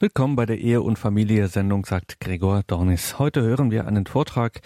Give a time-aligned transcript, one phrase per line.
[0.00, 3.18] Willkommen bei der Ehe- und Familie-Sendung, sagt Gregor Dornis.
[3.18, 4.60] Heute hören wir einen Vortrag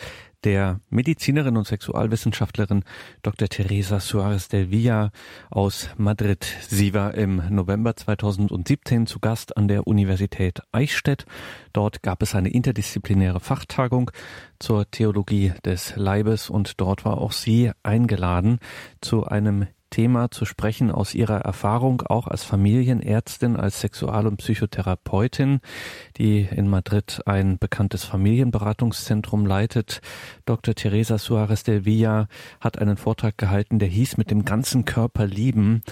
[0.44, 2.84] der Medizinerin und Sexualwissenschaftlerin
[3.22, 3.48] Dr.
[3.48, 5.10] Teresa Suarez del Villa
[5.48, 6.44] aus Madrid.
[6.68, 11.24] Sie war im November 2017 zu Gast an der Universität Eichstätt.
[11.72, 14.10] Dort gab es eine interdisziplinäre Fachtagung
[14.58, 18.58] zur Theologie des Leibes und dort war auch sie eingeladen
[19.00, 25.60] zu einem Thema zu sprechen aus ihrer Erfahrung auch als Familienärztin, als Sexual- und Psychotherapeutin,
[26.16, 30.00] die in Madrid ein bekanntes Familienberatungszentrum leitet.
[30.46, 30.74] Dr.
[30.74, 32.26] Teresa Suarez del Villa
[32.60, 35.82] hat einen Vortrag gehalten, der hieß mit dem ganzen Körper lieben.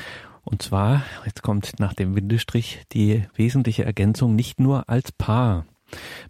[0.43, 5.67] Und zwar, jetzt kommt nach dem Windestrich die wesentliche Ergänzung, nicht nur als Paar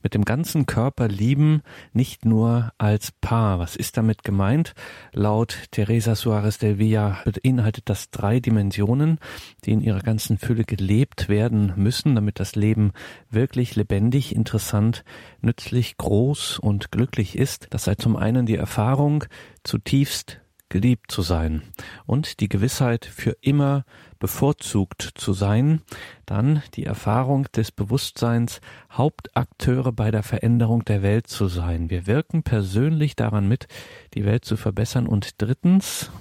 [0.03, 3.59] mit dem ganzen Körper lieben, nicht nur als Paar.
[3.59, 4.75] Was ist damit gemeint?
[5.13, 9.19] Laut Teresa Suarez del Villa beinhaltet das drei Dimensionen,
[9.65, 12.93] die in ihrer ganzen Fülle gelebt werden müssen, damit das Leben
[13.31, 15.05] wirklich lebendig, interessant,
[15.41, 17.69] nützlich, groß und glücklich ist.
[17.71, 19.25] Das sei zum einen die Erfahrung,
[19.65, 20.41] zutiefst
[20.71, 21.63] geliebt zu sein
[22.07, 23.85] und die Gewissheit, für immer
[24.21, 25.81] bevorzugt zu sein,
[26.27, 28.61] dann die Erfahrung des Bewusstseins,
[28.93, 31.91] Hauptakteure bei der Veränderung der Welt zu sein.
[31.91, 33.67] Wir wirken persönlich daran mit,
[34.15, 36.13] die Welt zu verbessern und drittens,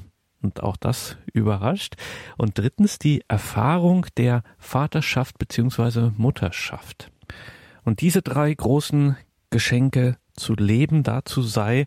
[0.42, 1.96] und auch das überrascht,
[2.38, 7.12] und drittens die Erfahrung der Vaterschaft beziehungsweise Mutterschaft.
[7.84, 9.18] Und diese drei großen
[9.50, 11.86] Geschenke zu leben, dazu sei,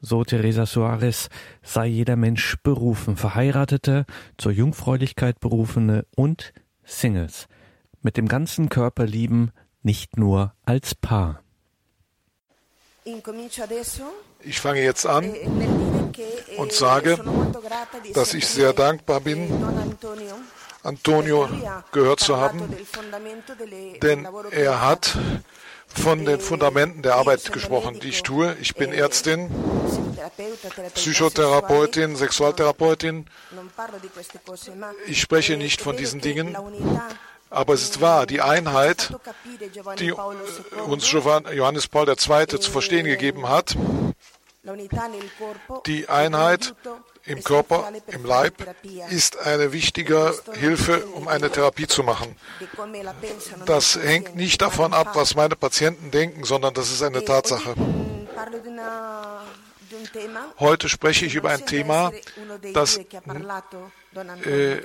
[0.00, 1.28] so Teresa Suarez,
[1.62, 4.06] sei jeder Mensch berufen, Verheiratete,
[4.36, 6.52] zur Jungfräulichkeit berufene und
[6.84, 7.46] Singles,
[8.02, 11.42] mit dem ganzen Körper lieben, nicht nur als Paar.
[14.42, 15.46] Ich fange jetzt an e
[16.56, 17.18] und sage,
[18.14, 19.48] dass ich sehr dankbar bin,
[20.82, 21.48] Antonio
[21.92, 22.62] gehört zu haben,
[24.02, 25.18] denn er hat
[25.94, 28.56] von den Fundamenten der Arbeit gesprochen, die ich tue.
[28.60, 29.50] Ich bin Ärztin,
[30.94, 33.26] Psychotherapeutin, Sexualtherapeutin.
[35.06, 36.56] Ich spreche nicht von diesen Dingen,
[37.50, 39.12] aber es ist wahr, die Einheit,
[39.98, 42.46] die uns Johannes Paul II.
[42.46, 43.76] zu verstehen gegeben hat,
[45.86, 46.74] die Einheit
[47.26, 48.54] im Körper, im Leib,
[49.10, 52.36] ist eine wichtige Hilfe, um eine Therapie zu machen.
[53.66, 57.74] Das hängt nicht davon ab, was meine Patienten denken, sondern das ist eine Tatsache.
[60.58, 62.12] Heute spreche ich über ein Thema,
[62.72, 62.98] das
[64.44, 64.82] äh,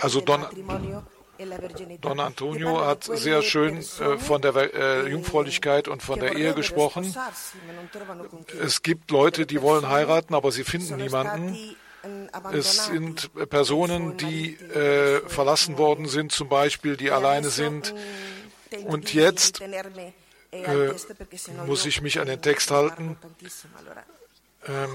[0.00, 0.46] also Don,
[2.00, 7.14] Don Antonio hat sehr schön äh, von der äh, Jungfräulichkeit und von der Ehe gesprochen.
[8.62, 11.76] Es gibt Leute, die wollen heiraten, aber sie finden niemanden.
[12.52, 17.94] Es sind Personen, die äh, verlassen worden sind, zum Beispiel, die alleine sind.
[18.84, 20.92] Und jetzt äh,
[21.66, 23.16] muss ich mich an den Text halten.
[24.68, 24.88] Ähm,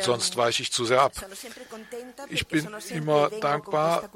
[0.00, 1.12] Sonst weiche ich zu sehr ab.
[2.28, 4.10] Ich bin immer dankbar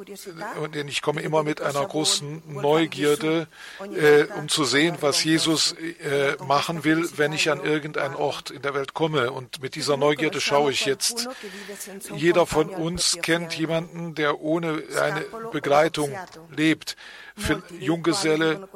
[0.60, 3.48] und ich komme immer mit einer großen Neugierde,
[3.80, 8.60] äh, um zu sehen, was Jesus äh, machen will, wenn ich an irgendeinen Ort in
[8.60, 9.32] der Welt komme.
[9.32, 11.28] Und mit dieser Neugierde schaue ich jetzt.
[12.14, 16.14] Jeder von uns kennt jemanden, der ohne eine Begleitung
[16.54, 16.96] lebt.
[17.78, 18.68] Junggeselle,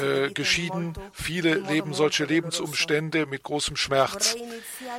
[0.00, 0.94] äh, geschieden.
[1.12, 4.36] Viele leben solche Lebensumstände mit großem Schmerz.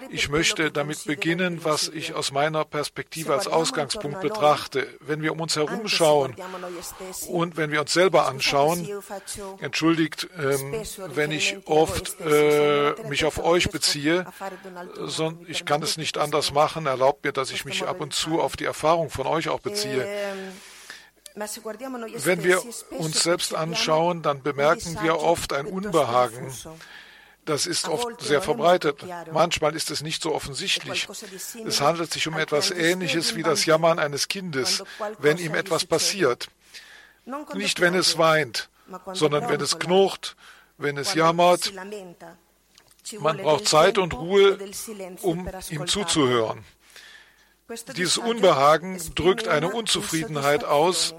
[0.09, 4.88] Ich möchte damit beginnen, was ich aus meiner Perspektive als Ausgangspunkt betrachte.
[5.00, 6.36] Wenn wir um uns herum schauen
[7.28, 8.88] und wenn wir uns selber anschauen,
[9.59, 10.84] entschuldigt, ähm,
[11.14, 14.26] wenn ich oft äh, mich auf euch beziehe,
[15.48, 18.56] ich kann es nicht anders machen, erlaubt mir, dass ich mich ab und zu auf
[18.56, 20.08] die Erfahrung von euch auch beziehe.
[21.36, 22.62] Wenn wir
[22.92, 26.53] uns selbst anschauen, dann bemerken wir oft ein Unbehagen.
[27.46, 29.06] Das ist oft sehr verbreitet.
[29.32, 31.08] Manchmal ist es nicht so offensichtlich.
[31.66, 34.84] Es handelt sich um etwas Ähnliches wie das Jammern eines Kindes,
[35.20, 36.48] wenn ihm etwas passiert.
[37.54, 38.70] Nicht, wenn es weint,
[39.14, 40.36] sondern wenn es knurrt,
[40.78, 41.72] wenn es jammert.
[43.20, 44.58] Man braucht Zeit und Ruhe,
[45.22, 46.66] um ihm zuzuhören.
[47.96, 51.14] Dieses Unbehagen drückt eine Unzufriedenheit aus,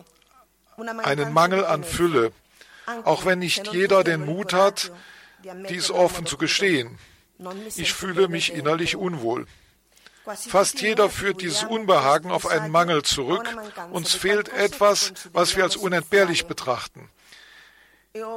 [0.77, 2.33] einen Mangel an Fülle,
[3.05, 4.93] auch wenn nicht jeder den Mut hat,
[5.69, 6.99] dies offen zu gestehen.
[7.77, 9.47] Ich fühle mich innerlich unwohl.
[10.49, 13.47] Fast jeder führt dieses Unbehagen auf einen Mangel zurück.
[13.93, 17.09] Uns fehlt etwas, was wir als unentbehrlich betrachten.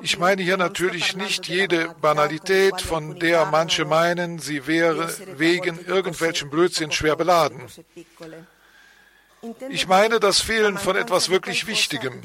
[0.01, 6.49] Ich meine hier natürlich nicht jede Banalität, von der manche meinen, sie wäre wegen irgendwelchem
[6.49, 7.65] Blödsinn schwer beladen.
[9.69, 12.21] Ich meine das Fehlen von etwas wirklich Wichtigem.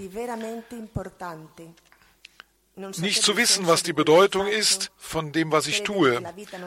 [2.77, 6.23] Nicht zu wissen, was die Bedeutung ist von dem, was ich tue.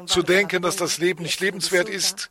[0.06, 2.30] Zu denken, dass das Leben nicht lebenswert ist.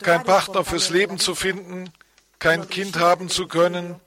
[0.00, 1.92] Kein Partner fürs Leben zu finden.
[2.40, 4.00] Kein Kind haben zu können.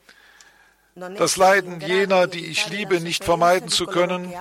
[0.96, 4.34] Das Leiden jener, die ich liebe, nicht vermeiden zu können.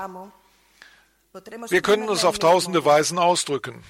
[1.68, 3.84] Wir können es auf tausende Weisen ausdrücken.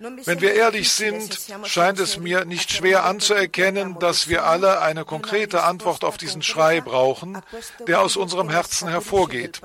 [0.00, 5.62] Wenn wir ehrlich sind, scheint es mir nicht schwer anzuerkennen, dass wir alle eine konkrete
[5.62, 7.42] Antwort auf diesen Schrei brauchen,
[7.86, 9.60] der aus unserem Herzen hervorgeht.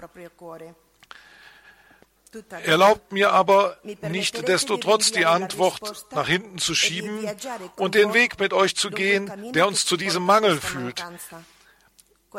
[2.65, 7.29] Erlaubt mir aber nicht desto trotz die Antwort nach hinten zu schieben
[7.77, 11.01] und den Weg mit euch zu gehen, der uns zu diesem Mangel führt,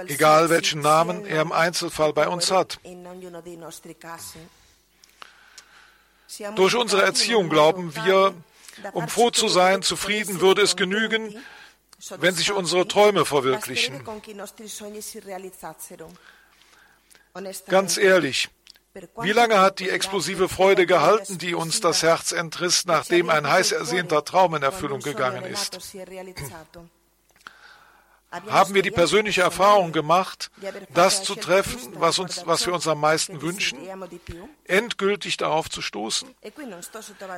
[0.06, 2.78] egal welchen Namen er im Einzelfall bei uns hat.
[6.54, 8.34] Durch unsere Erziehung glauben wir,
[8.92, 11.34] um froh zu sein, zufrieden würde es genügen,
[12.18, 14.02] wenn sich unsere Träume verwirklichen.
[17.68, 18.48] Ganz ehrlich,
[19.20, 23.72] wie lange hat die explosive Freude gehalten, die uns das Herz entriss, nachdem ein heiß
[23.72, 25.78] ersehnter Traum in Erfüllung gegangen ist?
[28.48, 30.50] Haben wir die persönliche Erfahrung gemacht,
[30.92, 33.78] das zu treffen, was, uns, was wir uns am meisten wünschen,
[34.64, 36.28] endgültig darauf zu stoßen?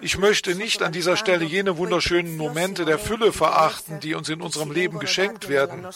[0.01, 4.43] Ich möchte nicht an dieser Stelle jene wunderschönen Momente der Fülle verachten, die uns in
[4.43, 5.87] unserem Leben geschenkt werden.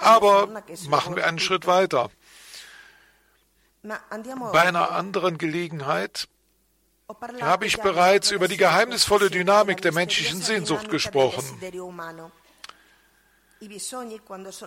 [0.00, 2.10] Aber machen wir einen Schritt weiter.
[3.82, 6.28] Bei einer anderen Gelegenheit
[7.40, 11.44] habe ich bereits über die geheimnisvolle Dynamik der menschlichen Sehnsucht gesprochen.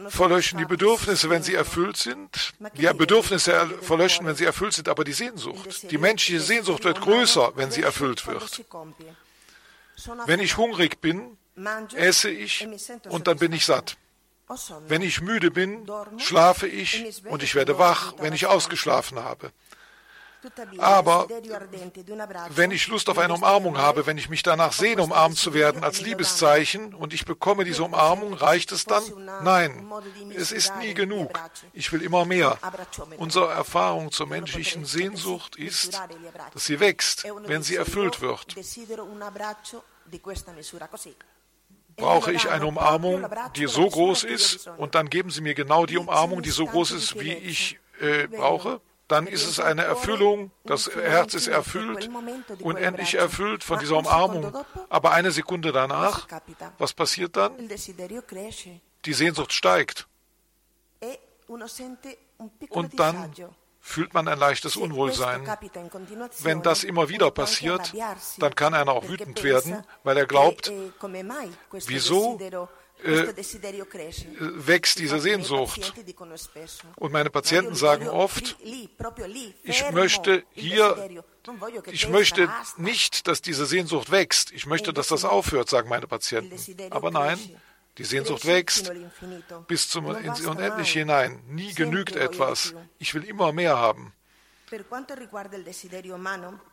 [0.09, 2.53] Verlöschen die Bedürfnisse, wenn sie erfüllt sind?
[2.75, 5.89] Ja, Bedürfnisse verlöschen, wenn sie erfüllt sind, aber die Sehnsucht.
[5.89, 8.65] Die menschliche Sehnsucht wird größer, wenn sie erfüllt wird.
[10.25, 11.37] Wenn ich hungrig bin,
[11.95, 12.67] esse ich
[13.09, 13.97] und dann bin ich satt.
[14.87, 19.51] Wenn ich müde bin, schlafe ich und ich werde wach, wenn ich ausgeschlafen habe.
[20.77, 21.27] Aber
[22.49, 25.83] wenn ich Lust auf eine Umarmung habe, wenn ich mich danach sehne, umarmt zu werden
[25.83, 29.03] als Liebeszeichen und ich bekomme diese Umarmung, reicht es dann?
[29.43, 29.91] Nein,
[30.35, 31.39] es ist nie genug.
[31.73, 32.57] Ich will immer mehr.
[33.17, 35.99] Unsere Erfahrung zur menschlichen Sehnsucht ist,
[36.53, 38.55] dass sie wächst, wenn sie erfüllt wird.
[41.97, 45.97] Brauche ich eine Umarmung, die so groß ist, und dann geben Sie mir genau die
[45.97, 48.81] Umarmung, die so groß ist, wie ich äh, brauche?
[49.11, 52.09] Dann ist es eine Erfüllung, das Herz ist erfüllt,
[52.61, 54.53] unendlich erfüllt von dieser Umarmung.
[54.89, 56.27] Aber eine Sekunde danach,
[56.77, 57.51] was passiert dann?
[59.05, 60.07] Die Sehnsucht steigt.
[62.69, 63.33] Und dann
[63.81, 65.45] fühlt man ein leichtes Unwohlsein.
[66.39, 67.93] Wenn das immer wieder passiert,
[68.37, 70.71] dann kann einer auch wütend werden, weil er glaubt,
[71.85, 72.39] wieso
[73.03, 73.33] äh,
[74.39, 75.93] wächst diese Sehnsucht.
[76.95, 78.57] Und meine Patienten sagen oft,
[79.63, 81.23] ich möchte hier,
[81.91, 84.51] ich möchte nicht, dass diese Sehnsucht wächst.
[84.51, 86.55] Ich möchte, dass das aufhört, sagen meine Patienten.
[86.91, 87.39] Aber nein,
[87.97, 88.91] die Sehnsucht wächst
[89.67, 91.43] bis zum ins Unendliche hinein.
[91.47, 92.73] Nie genügt etwas.
[92.99, 94.13] Ich will immer mehr haben.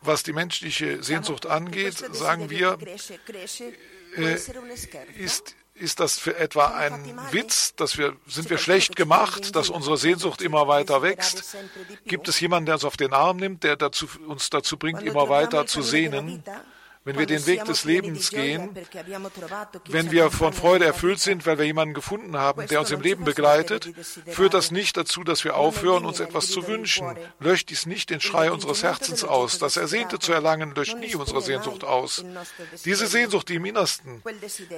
[0.01, 2.77] Was die menschliche Sehnsucht angeht, sagen wir,
[4.15, 4.37] äh,
[5.17, 9.97] ist ist das für etwa ein Witz, dass wir, sind wir schlecht gemacht, dass unsere
[9.97, 11.57] Sehnsucht immer weiter wächst?
[12.05, 15.29] Gibt es jemanden, der uns auf den Arm nimmt, der dazu, uns dazu bringt, immer
[15.29, 16.43] weiter zu sehnen?
[17.05, 18.75] Wenn wir den Weg des Lebens gehen,
[19.87, 23.23] wenn wir von Freude erfüllt sind, weil wir jemanden gefunden haben, der uns im Leben
[23.23, 23.89] begleitet,
[24.27, 27.17] führt das nicht dazu, dass wir aufhören, uns etwas zu wünschen.
[27.39, 29.59] Löscht dies nicht den Schrei unseres Herzens aus.
[29.59, 32.25] Das Ersehnte zu erlangen löscht nie unsere Sehnsucht aus.
[32.83, 34.21] Diese Sehnsucht, die im Innersten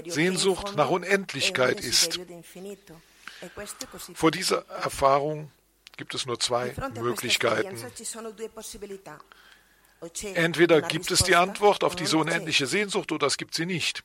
[0.05, 2.19] Sehnsucht nach Unendlichkeit ist.
[4.13, 5.51] Vor dieser Erfahrung
[5.97, 7.75] gibt es nur zwei Möglichkeiten.
[10.33, 14.03] Entweder gibt es die Antwort auf diese unendliche Sehnsucht oder es gibt sie nicht.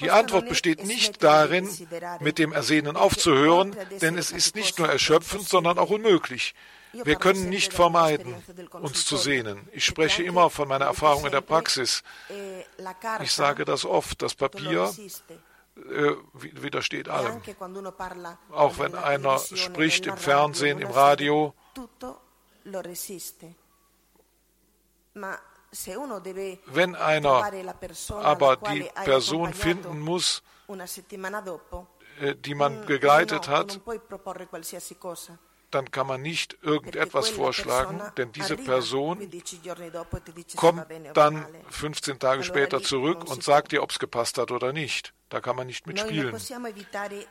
[0.00, 1.68] Die Antwort besteht nicht darin,
[2.20, 6.54] mit dem Ersehnen aufzuhören, denn es ist nicht nur erschöpfend, sondern auch unmöglich.
[6.92, 8.34] Wir können nicht vermeiden,
[8.72, 9.68] uns zu sehnen.
[9.72, 12.02] Ich spreche immer von meiner Erfahrung in der Praxis.
[13.22, 14.92] Ich sage das oft, das Papier
[15.76, 17.40] äh, widersteht allem.
[18.50, 21.54] Auch wenn einer spricht im Fernsehen, im Radio,
[26.66, 27.52] wenn einer
[28.22, 30.42] aber die Person finden muss,
[32.20, 33.80] äh, die man begleitet hat,
[35.70, 39.30] dann kann man nicht irgendetwas vorschlagen, denn diese Person
[40.56, 45.14] kommt dann 15 Tage später zurück und sagt dir, ob es gepasst hat oder nicht.
[45.28, 46.36] Da kann man nicht mitspielen.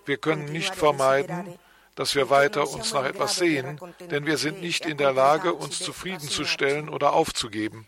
[0.06, 1.60] Wir können nicht vermeiden,
[1.96, 3.80] dass wir weiter uns nach etwas sehen,
[4.12, 7.86] denn wir sind nicht in der Lage, uns zufriedenzustellen oder aufzugeben.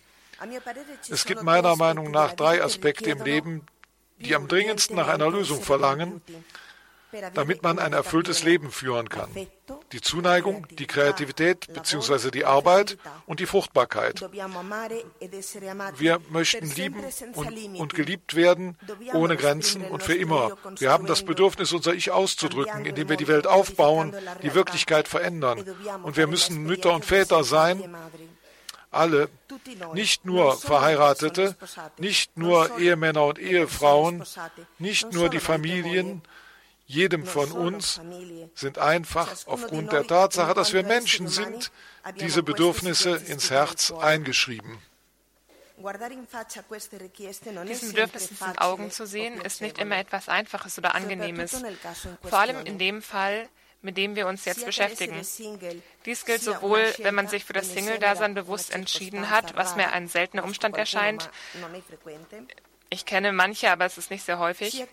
[1.10, 3.65] Es gibt meiner Meinung nach drei Aspekte im Leben,
[4.17, 6.22] die am dringendsten nach einer Lösung verlangen,
[7.33, 9.29] damit man ein erfülltes Leben führen kann.
[9.91, 12.31] Die Zuneigung, die Kreativität bzw.
[12.31, 14.21] die Arbeit und die Fruchtbarkeit.
[14.31, 17.03] Wir möchten lieben
[17.33, 18.77] und, und, geliebt werden,
[19.13, 20.57] ohne Grenzen und für immer.
[20.77, 24.13] Wir haben das Bedürfnis, unser Ich auszudrücken, indem wir die Welt aufbauen,
[24.43, 25.63] die Wirklichkeit verändern.
[26.03, 27.95] Und wir müssen Mütter und Väter sein,
[28.91, 29.29] alle,
[29.93, 31.55] nicht nur Verheiratete,
[31.97, 34.23] nicht nur Ehemänner und Ehefrauen,
[34.79, 36.21] nicht nur die Familien,
[36.91, 38.01] jedem von uns
[38.53, 41.71] sind einfach aufgrund der Tatsache, dass wir Menschen sind,
[42.19, 44.77] diese Bedürfnisse ins Herz eingeschrieben.
[47.67, 51.63] Diesen Bedürfnissen in Augen zu sehen, ist nicht immer etwas Einfaches oder Angenehmes.
[52.21, 53.50] Vor allem in dem Fall,
[53.81, 55.19] mit dem wir uns jetzt beschäftigen.
[56.05, 60.07] Dies gilt sowohl, wenn man sich für das Single-Dasein bewusst entschieden hat, was mir ein
[60.07, 61.31] seltener Umstand erscheint.
[62.93, 64.86] Ich kenne manche, aber es ist nicht sehr häufig.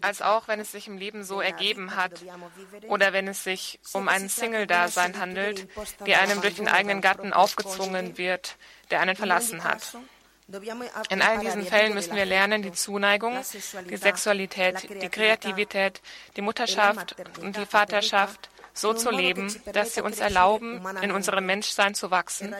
[0.00, 2.24] Als auch, wenn es sich im Leben so ergeben hat
[2.88, 5.68] oder wenn es sich um ein Single-Dasein handelt,
[6.06, 8.56] die einem durch den eigenen Gatten aufgezwungen wird,
[8.90, 9.98] der einen verlassen hat.
[11.10, 13.38] In all diesen Fällen müssen wir lernen, die Zuneigung,
[13.90, 16.00] die Sexualität, die Kreativität,
[16.36, 21.94] die Mutterschaft und die Vaterschaft so zu leben, dass sie uns erlauben, in unserem Menschsein
[21.94, 22.54] zu wachsen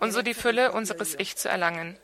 [0.00, 1.98] und so die Fülle unseres Ich zu erlangen.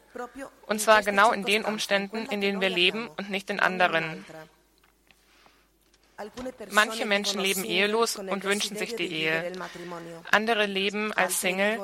[0.67, 4.25] Und zwar genau in den Umständen, in denen wir leben und nicht in anderen.
[6.71, 9.53] Manche Menschen leben ehelos und wünschen sich die Ehe.
[10.31, 11.81] Andere leben als Single,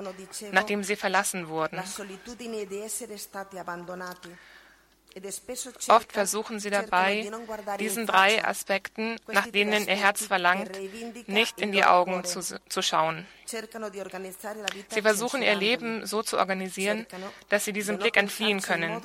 [0.53, 1.83] nachdem sie verlassen wurden.
[5.89, 7.31] Oft versuchen sie dabei,
[7.79, 10.71] diesen drei Aspekten, nach denen ihr Herz verlangt,
[11.27, 13.27] nicht in die Augen zu, zu schauen.
[14.89, 17.07] Sie versuchen ihr Leben so zu organisieren,
[17.49, 19.03] dass sie diesem Blick entfliehen können.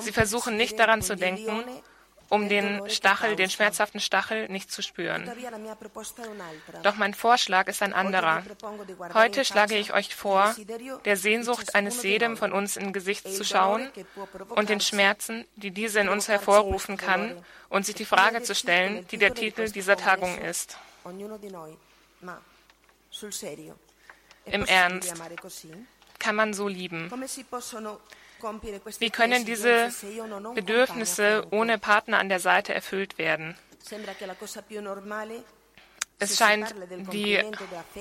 [0.00, 1.64] Sie versuchen nicht daran zu denken,
[2.28, 5.30] um den Stachel, den schmerzhaften Stachel nicht zu spüren.
[6.82, 8.42] Doch mein Vorschlag ist ein anderer.
[9.12, 10.54] Heute schlage ich euch vor,
[11.04, 13.90] der Sehnsucht eines jedem von uns in Gesicht zu schauen
[14.50, 19.06] und den Schmerzen, die diese in uns hervorrufen kann, und sich die Frage zu stellen,
[19.08, 20.78] die der Titel dieser Tagung ist.
[24.46, 25.14] Im Ernst,
[26.18, 27.10] kann man so lieben?
[28.98, 29.90] Wie können diese
[30.54, 33.56] Bedürfnisse ohne Partner an der Seite erfüllt werden?
[36.18, 36.74] Es scheint
[37.12, 37.42] die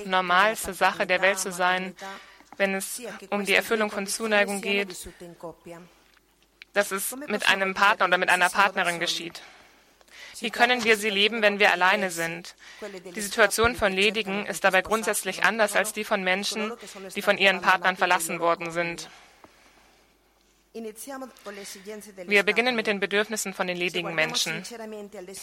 [0.05, 1.95] normalste Sache der Welt zu sein,
[2.57, 4.95] wenn es um die Erfüllung von Zuneigung geht,
[6.73, 9.41] dass es mit einem Partner oder mit einer Partnerin geschieht.
[10.39, 12.55] Wie können wir sie leben, wenn wir alleine sind?
[13.15, 16.73] Die Situation von Ledigen ist dabei grundsätzlich anders als die von Menschen,
[17.15, 19.09] die von ihren Partnern verlassen worden sind.
[22.25, 24.63] Wir beginnen mit den Bedürfnissen von den ledigen Menschen.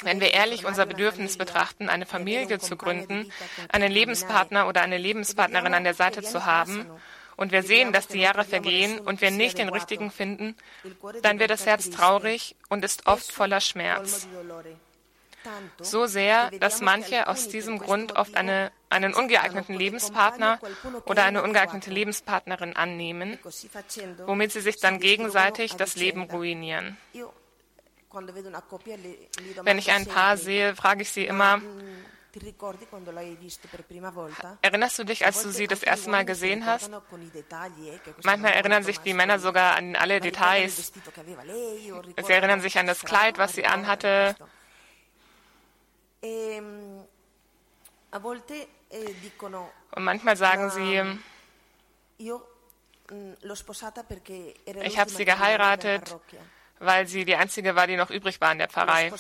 [0.03, 3.31] Wenn wir ehrlich unser Bedürfnis betrachten, eine Familie zu gründen,
[3.69, 6.91] einen Lebenspartner oder eine Lebenspartnerin an der Seite zu haben,
[7.37, 10.57] und wir sehen, dass die Jahre vergehen und wir nicht den richtigen finden,
[11.23, 14.27] dann wird das Herz traurig und ist oft voller Schmerz.
[15.81, 20.59] so sehr, dass manche aus diesem Grund oft eine, einen ungeeigneten Lebenspartner
[21.07, 23.39] oder eine ungeeignete Lebenspartnerin annehmen,
[24.27, 26.97] womit sie sich dann gegenseitig das Leben ruinieren.
[29.63, 31.63] Wenn ich ein Paar sehe, frage ich sie immer,
[34.63, 36.89] Erinnerst du dich, als du sie das erste Mal gesehen hast?
[38.23, 40.93] Manchmal erinnern sich die Männer sogar an alle Details.
[42.25, 44.37] Sie erinnern sich an das Kleid, was sie anhatte,
[46.23, 46.63] eh,
[49.93, 51.19] Und manchmal sagen sie, mm,
[54.83, 56.17] ich habe sie geheiratet,
[56.79, 59.13] weil sie die einzige war, die noch übrig war in der Pfarrei.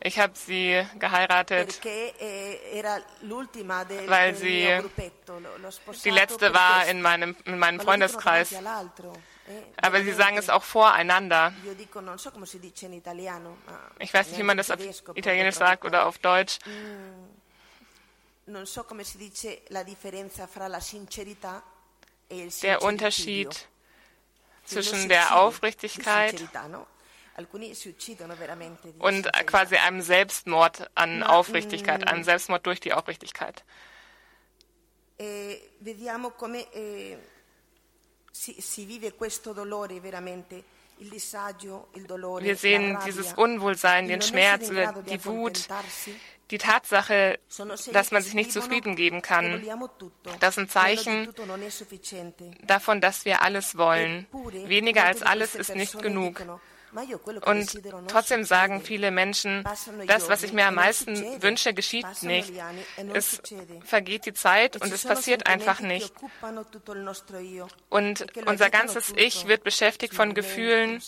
[0.00, 2.82] Ich habe sie geheiratet, eh,
[4.06, 4.68] weil sie
[6.04, 8.54] die letzte war in meinem, in meinem Freundeskreis.
[9.80, 11.52] Aber sie sagen es auch voreinander.
[13.98, 14.80] Ich weiß nicht, wie man das auf
[15.14, 16.58] Italienisch sagt oder auf Deutsch.
[22.62, 23.68] Der Unterschied
[24.64, 26.42] zwischen der Aufrichtigkeit
[28.98, 33.64] und quasi einem Selbstmord an Aufrichtigkeit, einem Selbstmord durch die Aufrichtigkeit.
[35.18, 37.16] Eh, vediamo come eh,
[38.32, 40.64] si vive questo dolore veramente.
[41.10, 45.68] Wir sehen dieses Unwohlsein, den Schmerz, die Wut,
[46.50, 47.38] die Tatsache,
[47.92, 49.62] dass man sich nicht zufrieden geben kann,
[50.40, 51.32] das sind Zeichen
[52.64, 54.26] davon, dass wir alles wollen.
[54.66, 56.42] Weniger als alles ist nicht genug.
[57.44, 59.64] Und trotzdem sagen viele Menschen,
[60.06, 62.52] das, was ich mir am meisten wünsche, geschieht nicht.
[63.14, 63.40] Es
[63.84, 66.12] vergeht die Zeit und es passiert einfach nicht.
[67.88, 71.02] Und unser ganzes Ich wird beschäftigt von Gefühlen,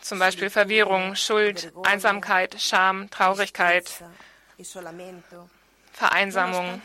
[0.00, 3.90] zum Beispiel Verwirrung, Schuld, Einsamkeit, Scham, Traurigkeit,
[5.92, 6.80] Vereinsamung.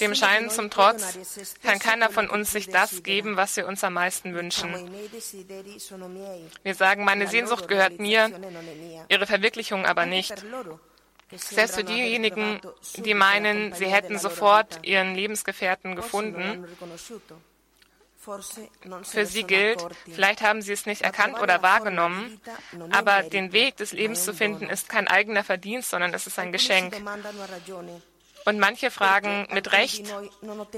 [0.00, 1.18] Dem Schein zum Trotz
[1.62, 4.74] kann keiner von uns sich das geben, was wir uns am meisten wünschen.
[6.62, 8.30] Wir sagen, meine Sehnsucht gehört mir,
[9.08, 10.34] ihre Verwirklichung aber nicht.
[11.36, 12.60] Selbst für diejenigen,
[12.96, 16.66] die meinen, sie hätten sofort ihren Lebensgefährten gefunden,
[19.02, 22.40] für sie gilt, vielleicht haben sie es nicht erkannt oder wahrgenommen,
[22.90, 26.52] aber den Weg des Lebens zu finden ist kein eigener Verdienst, sondern es ist ein
[26.52, 26.96] Geschenk.
[28.44, 30.12] Und manche fragen mit Recht,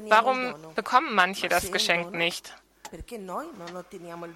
[0.08, 2.54] warum bekommen manche das Geschenk nicht?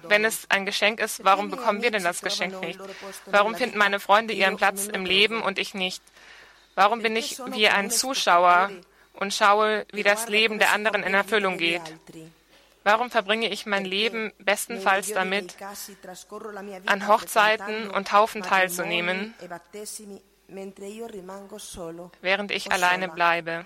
[0.03, 2.79] Wenn es ein Geschenk ist, warum bekommen wir denn das Geschenk nicht?
[3.27, 6.03] Warum finden meine Freunde ihren Platz im Leben und ich nicht?
[6.75, 8.69] Warum bin ich wie ein Zuschauer
[9.13, 11.81] und schaue, wie das Leben der anderen in Erfüllung geht?
[12.83, 15.55] Warum verbringe ich mein Leben bestenfalls damit,
[16.87, 19.35] an Hochzeiten und Taufen teilzunehmen,
[22.21, 23.65] während ich alleine bleibe.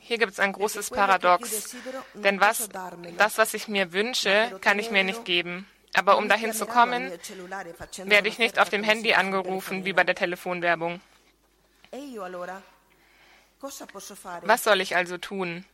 [0.00, 1.76] Hier gibt es ein großes Paradox,
[2.14, 2.68] denn was,
[3.16, 5.66] das, was ich mir wünsche, kann ich mir nicht geben.
[5.94, 7.10] Aber um dahin zu kommen,
[8.04, 11.00] werde ich nicht auf dem Handy angerufen wie bei der Telefonwerbung.
[14.42, 15.64] Was soll ich also tun?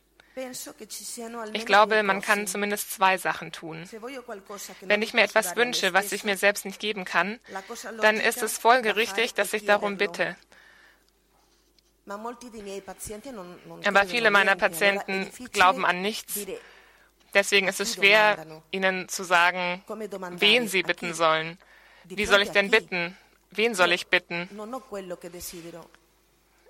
[1.53, 3.87] Ich glaube, man kann zumindest zwei Sachen tun.
[4.81, 7.39] Wenn ich mir etwas wünsche, was ich mir selbst nicht geben kann,
[8.01, 10.35] dann ist es folgerichtig, dass ich darum bitte.
[13.85, 16.39] Aber viele meiner Patienten glauben an nichts.
[17.33, 19.83] Deswegen ist es schwer, ihnen zu sagen,
[20.31, 21.57] wen sie bitten sollen.
[22.05, 23.17] Wie soll ich denn bitten?
[23.51, 24.49] Wen soll ich bitten?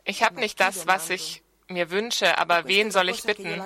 [0.04, 3.64] Ich habe nicht das, was ich mir wünsche, aber wen soll ich bitten?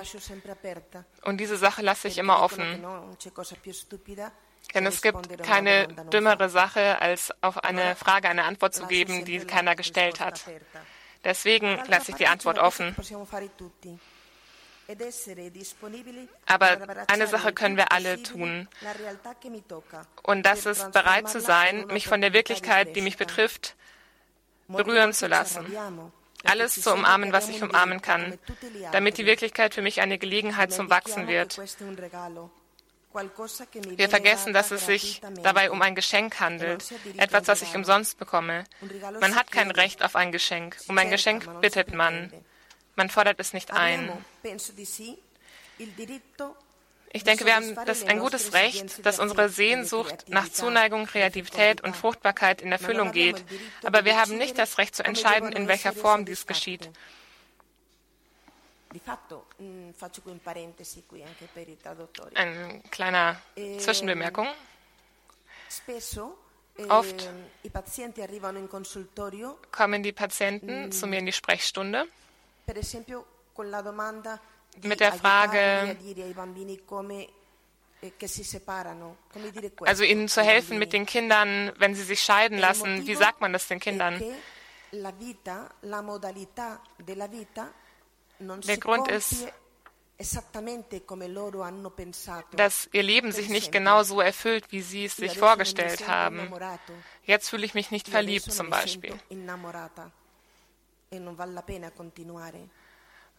[1.22, 2.84] Und diese Sache lasse ich immer offen.
[4.74, 9.38] Denn es gibt keine dümmere Sache, als auf eine Frage eine Antwort zu geben, die
[9.40, 10.44] keiner gestellt hat.
[11.24, 12.94] Deswegen lasse ich die Antwort offen.
[16.46, 18.68] Aber eine Sache können wir alle tun.
[20.22, 23.74] Und das ist bereit zu sein, mich von der Wirklichkeit, die mich betrifft,
[24.68, 25.66] berühren zu lassen
[26.48, 28.38] alles zu umarmen, was ich umarmen kann,
[28.92, 31.58] damit die Wirklichkeit für mich eine Gelegenheit zum Wachsen wird.
[33.96, 38.64] Wir vergessen, dass es sich dabei um ein Geschenk handelt, etwas, das ich umsonst bekomme.
[39.20, 40.76] Man hat kein Recht auf ein Geschenk.
[40.86, 42.30] Um ein Geschenk bittet man.
[42.94, 44.12] Man fordert es nicht ein.
[47.16, 51.96] Ich denke, wir haben das ein gutes Recht, dass unsere Sehnsucht nach Zuneigung, Kreativität und
[51.96, 53.42] Fruchtbarkeit in Erfüllung geht.
[53.82, 56.90] Aber wir haben nicht das Recht zu entscheiden, in welcher Form dies geschieht.
[62.34, 63.40] Eine kleine
[63.78, 64.48] Zwischenbemerkung.
[66.90, 67.30] Oft
[69.72, 72.04] kommen die Patienten zu mir in die Sprechstunde
[74.82, 75.96] mit der Frage,
[79.80, 83.06] also ihnen zu helfen mit den Kindern, wenn sie sich scheiden lassen.
[83.06, 84.22] Wie sagt man das den Kindern?
[88.66, 89.46] Der Grund ist,
[92.56, 96.50] dass ihr Leben sich nicht genau so erfüllt, wie sie es sich vorgestellt haben.
[97.24, 99.14] Jetzt fühle ich mich nicht verliebt zum Beispiel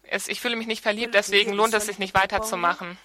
[0.02, 2.98] es, ich fühle mich nicht verliebt, deswegen lohnt es sich nicht weiterzumachen.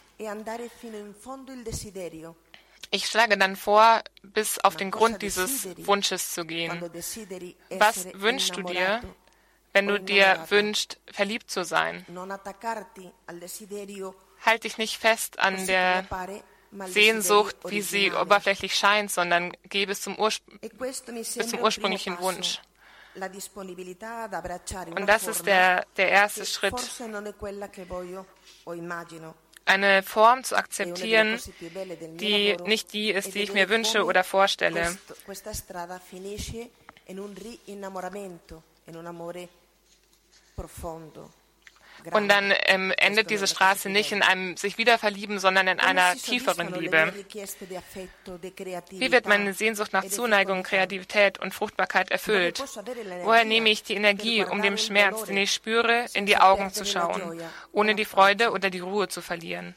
[2.91, 6.81] Ich schlage dann vor, bis auf den Grund dieses Wunsches zu gehen.
[7.71, 9.01] Was wünschst du dir,
[9.73, 12.05] wenn du dir wünschst, verliebt zu sein?
[14.45, 16.05] Halt dich nicht fest an der
[16.87, 21.03] Sehnsucht, wie sie oberflächlich scheint, sondern geh bis zum, Urspr bis
[21.49, 22.59] zum ursprünglichen Wunsch.
[24.97, 26.73] Und das ist der, der erste Schritt.
[29.65, 31.39] eine Form zu akzeptieren,
[32.17, 34.97] die nicht die ist, die ich mir wünsche oder vorstelle.
[42.11, 46.15] Und dann ähm, endet diese Straße nicht in einem sich wieder verlieben, sondern in einer
[46.15, 47.13] tieferen Liebe.
[48.89, 52.63] Wie wird meine Sehnsucht nach Zuneigung, Kreativität und Fruchtbarkeit erfüllt?
[53.23, 56.85] Woher nehme ich die Energie, um dem Schmerz, den ich spüre, in die Augen zu
[56.85, 59.75] schauen, ohne die Freude oder die Ruhe zu verlieren?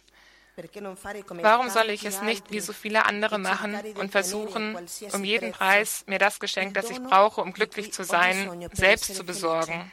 [1.42, 4.76] Warum soll ich es nicht wie so viele andere machen und versuchen,
[5.12, 9.24] um jeden Preis mir das Geschenk, das ich brauche, um glücklich zu sein, selbst zu
[9.24, 9.92] besorgen?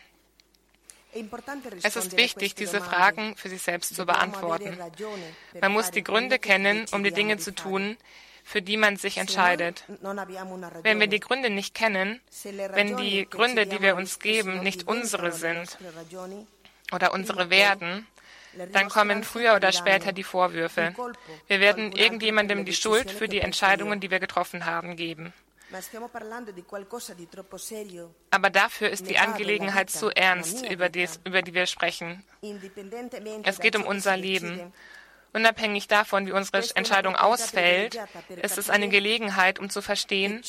[1.83, 4.77] Es ist wichtig, diese Fragen für sich selbst zu beantworten.
[5.59, 7.97] Man muss die Gründe kennen, um die Dinge zu tun,
[8.43, 9.85] für die man sich entscheidet.
[10.81, 12.19] Wenn wir die Gründe nicht kennen,
[12.73, 15.77] wenn die Gründe, die wir uns geben, nicht unsere sind
[16.91, 18.05] oder unsere werden,
[18.71, 20.93] dann kommen früher oder später die Vorwürfe.
[21.47, 25.33] Wir werden irgendjemandem die Schuld für die Entscheidungen, die wir getroffen haben, geben.
[28.31, 32.23] Aber dafür ist die Angelegenheit zu ernst, über die, über die wir sprechen.
[33.43, 34.73] Es geht um unser Leben.
[35.33, 37.99] Unabhängig davon, wie unsere Entscheidung ausfällt,
[38.43, 40.43] ist es eine Gelegenheit, um zu verstehen,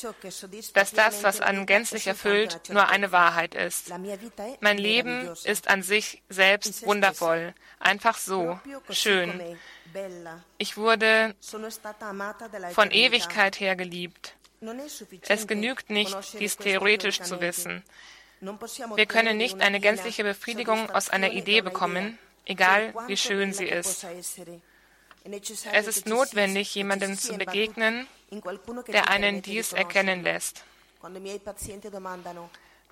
[0.75, 3.91] dass das, was einen gänzlich erfüllt, nur eine Wahrheit ist.
[4.61, 8.61] Mein Leben ist an sich selbst wundervoll, einfach so,
[8.91, 9.57] schön.
[10.59, 11.35] Ich wurde
[12.73, 14.35] von Ewigkeit her geliebt.
[15.29, 17.83] Es genügt nicht, dies theoretisch zu wissen.
[18.41, 24.07] Wir können nicht eine gänzliche Befriedigung aus einer Idee bekommen, egal wie schön sie ist.
[25.73, 28.07] Es ist notwendig, jemandem zu begegnen,
[28.89, 30.65] der einen dies erkennen lässt.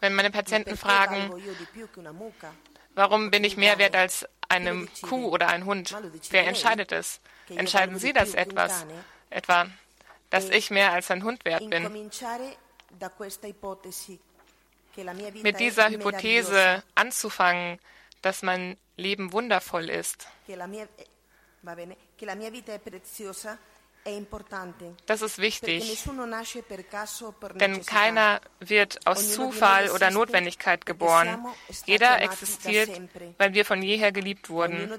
[0.01, 1.31] Wenn meine Patienten fragen,
[2.95, 5.95] warum bin ich mehr wert als eine Kuh oder ein Hund,
[6.31, 7.21] wer entscheidet es?
[7.49, 8.87] Entscheiden Sie das etwas?
[9.31, 9.67] Etwa,
[10.33, 11.83] dass ich mehr als ein Hund wert bin?
[15.43, 17.79] Mit dieser Hypothese anzufangen,
[18.23, 20.27] dass mein Leben wundervoll ist.
[25.07, 26.05] Das ist wichtig,
[27.55, 31.47] denn keiner wird aus Zufall oder Notwendigkeit geboren.
[31.85, 32.91] Jeder existiert,
[33.39, 34.91] weil wir von jeher geliebt wurden.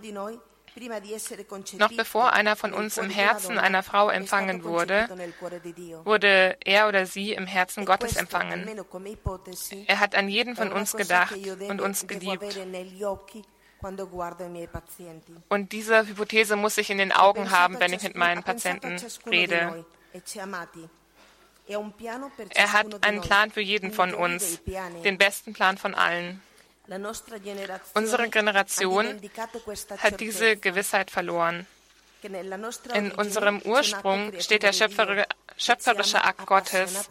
[1.77, 5.07] Noch bevor einer von uns im Herzen einer Frau empfangen wurde,
[6.03, 8.67] wurde er oder sie im Herzen Gottes empfangen.
[9.87, 11.35] Er hat an jeden von uns gedacht
[11.69, 12.57] und uns geliebt.
[15.49, 18.95] Und diese Hypothese muss ich in den Augen haben, wenn ich mit meinen Patienten
[19.29, 19.85] rede.
[22.49, 24.61] Er hat einen Plan für jeden von uns,
[25.03, 26.41] den besten Plan von allen.
[27.93, 29.21] Unsere Generation
[29.99, 31.65] hat diese Gewissheit verloren.
[32.93, 37.09] In unserem Ursprung steht der schöpferische Akt Gottes,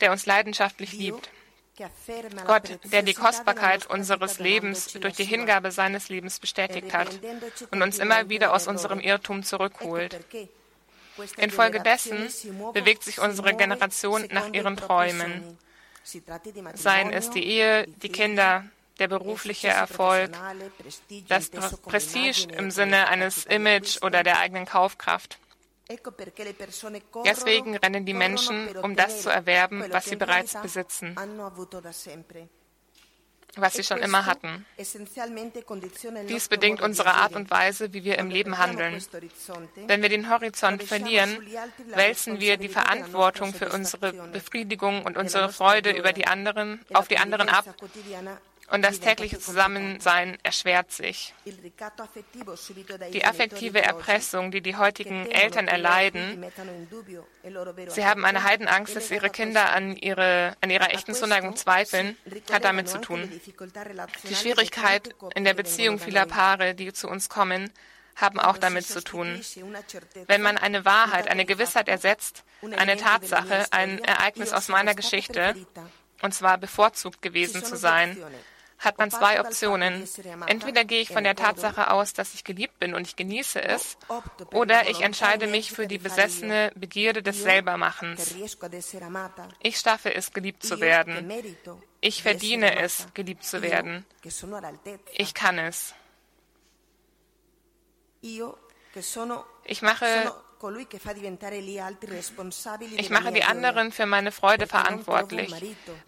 [0.00, 1.30] der uns leidenschaftlich liebt.
[2.46, 7.08] Gott, der die Kostbarkeit unseres Lebens durch die Hingabe seines Lebens bestätigt hat
[7.70, 10.18] und uns immer wieder aus unserem Irrtum zurückholt.
[11.36, 12.28] Infolgedessen
[12.72, 15.58] bewegt sich unsere Generation nach ihren Träumen.
[16.74, 18.64] Seien es die Ehe, die Kinder,
[19.00, 20.30] der berufliche Erfolg,
[21.28, 21.50] das
[21.82, 25.38] Prestige im Sinne eines Image oder der eigenen Kaufkraft.
[27.24, 31.16] Deswegen rennen die Menschen, um das zu erwerben, was sie bereits besitzen,
[33.56, 34.64] was sie schon immer hatten.
[36.28, 39.02] Dies bedingt unsere Art und Weise, wie wir im Leben handeln.
[39.88, 41.44] Wenn wir den Horizont verlieren,
[41.86, 47.18] wälzen wir die Verantwortung für unsere Befriedigung und unsere Freude über die anderen, auf die
[47.18, 47.64] anderen ab
[48.70, 51.34] und das tägliche Zusammensein erschwert sich.
[53.12, 56.44] Die affektive Erpressung, die die heutigen Eltern erleiden,
[57.88, 62.16] sie haben eine Heidenangst, dass ihre Kinder an, ihre, an ihrer echten Zuneigung zweifeln,
[62.52, 63.28] hat damit zu tun.
[64.28, 67.70] Die Schwierigkeit in der Beziehung vieler Paare, die zu uns kommen,
[68.16, 69.40] haben auch damit zu tun.
[70.26, 72.44] Wenn man eine Wahrheit, eine Gewissheit ersetzt,
[72.76, 75.54] eine Tatsache, ein Ereignis aus meiner Geschichte,
[76.22, 78.22] und zwar bevorzugt gewesen zu sein,
[78.80, 80.08] hat man zwei Optionen.
[80.46, 83.96] Entweder gehe ich von der Tatsache aus, dass ich geliebt bin und ich genieße es,
[84.52, 88.34] oder ich entscheide mich für die besessene Begierde des Selbermachens.
[89.60, 91.30] Ich schaffe es, geliebt zu werden.
[92.00, 94.06] Ich verdiene es, geliebt zu werden.
[95.12, 95.94] Ich kann es.
[99.64, 100.32] Ich mache
[102.96, 105.54] ich mache die anderen für meine Freude verantwortlich,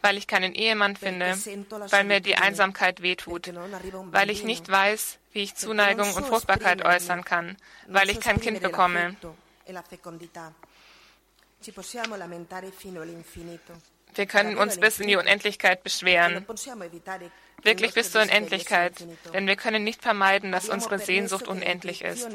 [0.02, 1.36] weil ich keinen Ehemann finde,
[1.90, 3.52] weil mir die Einsamkeit wehtut,
[4.10, 8.60] weil ich nicht weiß, wie ich Zuneigung und Fruchtbarkeit äußern kann, weil ich kein Kind
[8.60, 9.16] bekomme.
[14.14, 16.46] Wir können uns bis in die Unendlichkeit beschweren.
[17.62, 22.28] Wirklich bis zur Unendlichkeit, denn wir können nicht vermeiden, dass unsere Sehnsucht unendlich ist.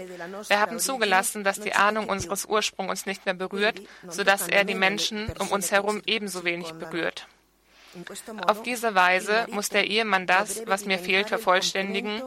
[0.48, 4.76] Wir haben zugelassen, dass die Ahnung unseres Ursprungs uns nicht mehr berührt, sodass er die
[4.76, 7.28] Menschen um uns herum ebenso wenig berührt.
[8.46, 12.22] Auf diese Weise muss der Ehemann das, was mir fehlt, vervollständigen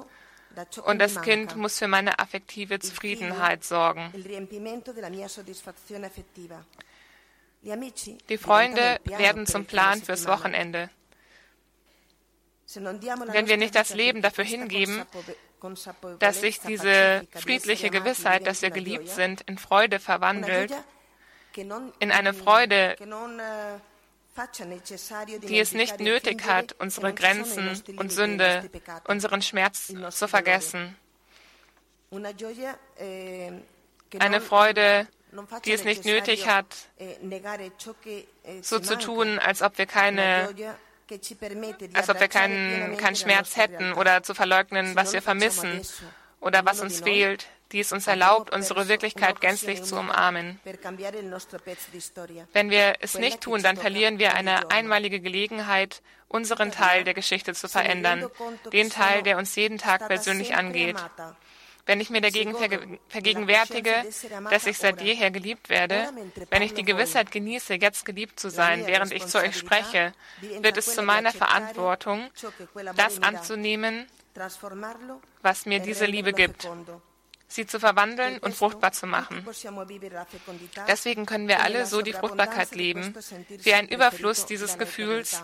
[0.85, 4.13] und das Kind muss für meine affektive Zufriedenheit sorgen.
[7.63, 10.91] Die Freunde werden zum Plan fürs Wochenende.
[12.75, 15.05] Wenn wir nicht das Leben dafür hingeben,
[16.21, 20.73] dass sich diese friedliche Gewissheit, dass wir geliebt sind, in Freude verwandelt,
[21.57, 22.97] in eine Freude,
[25.43, 28.71] die es nicht nötig hat, unsere Grenzen und Sünde,
[29.07, 30.97] unseren Schmerz zu vergessen.
[34.19, 35.20] Eine Freude, die
[35.67, 36.67] es nicht nötig hat,
[38.63, 40.49] so zu tun, als ob wir keine
[41.95, 45.81] als ob wir keinen, keinen Schmerz hätten oder zu verleugnen, was wir vermissen
[46.41, 50.61] oder was uns fehlt, die es uns erlaubt, unsere Wirklichkeit gänzlich zu umarmen.
[52.53, 57.55] Wenn wir es nicht tun, dann verlieren wir eine einmalige Gelegenheit, unseren Teil der Geschichte
[57.55, 58.31] zu verändern,
[58.73, 60.97] den Teil, der uns jeden Tag persönlich angeht.
[61.87, 62.55] Wenn ich mir dagegen
[63.09, 64.05] vergegenwärtige,
[64.51, 66.09] dass ich seit jeher geliebt werde,
[66.51, 70.77] wenn ich die Gewissheit genieße, jetzt geliebt zu sein, während ich zu euch spreche, wird
[70.77, 72.31] es zu meiner Verantwortung,
[72.97, 74.07] das anzunehmen,
[75.43, 76.69] was mir diese Liebe gibt,
[77.49, 79.45] sie zu verwandeln und fruchtbar zu machen.
[80.87, 83.15] Deswegen können wir alle so die Fruchtbarkeit leben,
[83.49, 85.43] wie ein Überfluss dieses Gefühls,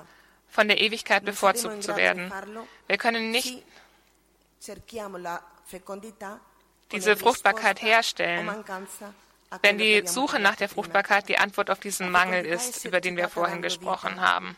[0.49, 2.33] von der Ewigkeit bevorzugt zu werden.
[2.87, 3.63] Wir können nicht
[6.93, 8.65] diese Fruchtbarkeit herstellen,
[9.63, 13.29] wenn die Suche nach der Fruchtbarkeit die Antwort auf diesen Mangel ist, über den wir
[13.29, 14.57] vorhin gesprochen haben.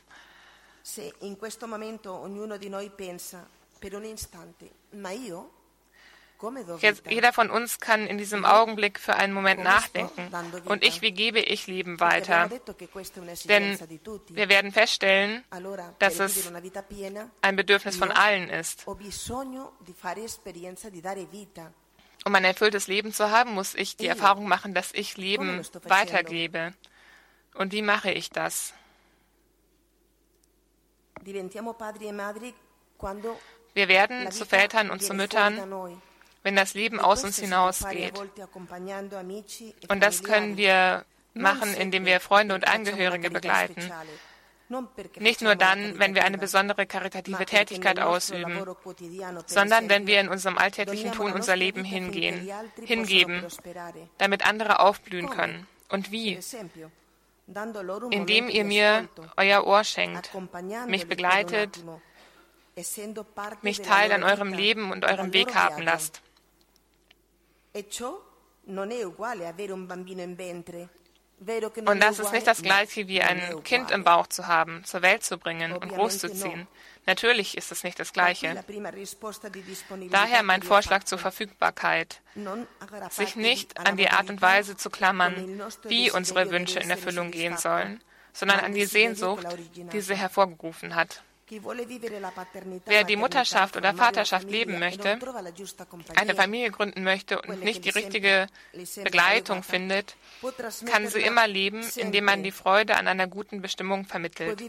[0.85, 1.13] Jetzt,
[7.09, 10.31] jeder von uns kann in diesem Augenblick für einen Moment nachdenken.
[10.67, 12.49] Und ich, wie gebe ich Leben weiter?
[13.45, 13.79] Denn
[14.29, 15.45] wir werden feststellen,
[15.99, 16.53] dass es
[17.43, 18.87] ein Bedürfnis von allen ist.
[22.25, 26.75] Um ein erfülltes Leben zu haben, muss ich die Erfahrung machen, dass ich Leben weitergebe.
[27.55, 28.75] Und wie mache ich das?
[33.75, 35.99] Wir werden zu Vätern und zu Müttern,
[36.43, 38.15] wenn das Leben aus uns hinausgeht.
[39.89, 43.91] Und das können wir machen, indem wir Freunde und Angehörige begleiten.
[45.19, 48.67] Nicht nur dann, wenn wir eine besondere karitative Tätigkeit ausüben,
[49.47, 52.51] sondern wenn wir in unserem alltäglichen Tun unser Leben hingehen,
[52.85, 53.45] hingeben,
[54.19, 55.67] damit andere aufblühen können.
[55.89, 56.39] Und wie?
[58.11, 60.31] Indem ihr mir euer Ohr schenkt,
[60.87, 61.83] mich begleitet,
[63.63, 66.21] mich Teil an eurem Leben und eurem Weg haben lasst.
[71.87, 75.23] Und das ist nicht das gleiche wie ein Kind im Bauch zu haben, zur Welt
[75.23, 76.67] zu bringen und großzuziehen.
[77.07, 78.63] Natürlich ist es nicht das gleiche.
[80.11, 82.21] Daher mein Vorschlag zur Verfügbarkeit,
[83.11, 87.57] sich nicht an die Art und Weise zu klammern, wie unsere Wünsche in Erfüllung gehen
[87.57, 89.47] sollen, sondern an die Sehnsucht,
[89.93, 91.23] die sie hervorgerufen hat.
[92.87, 95.19] Wer die Mutterschaft oder Vaterschaft leben möchte,
[96.15, 98.47] eine Familie gründen möchte und nicht die richtige
[99.03, 100.17] Begleitung findet,
[100.87, 104.63] kann sie immer leben, indem man die Freude an einer guten Bestimmung vermittelt,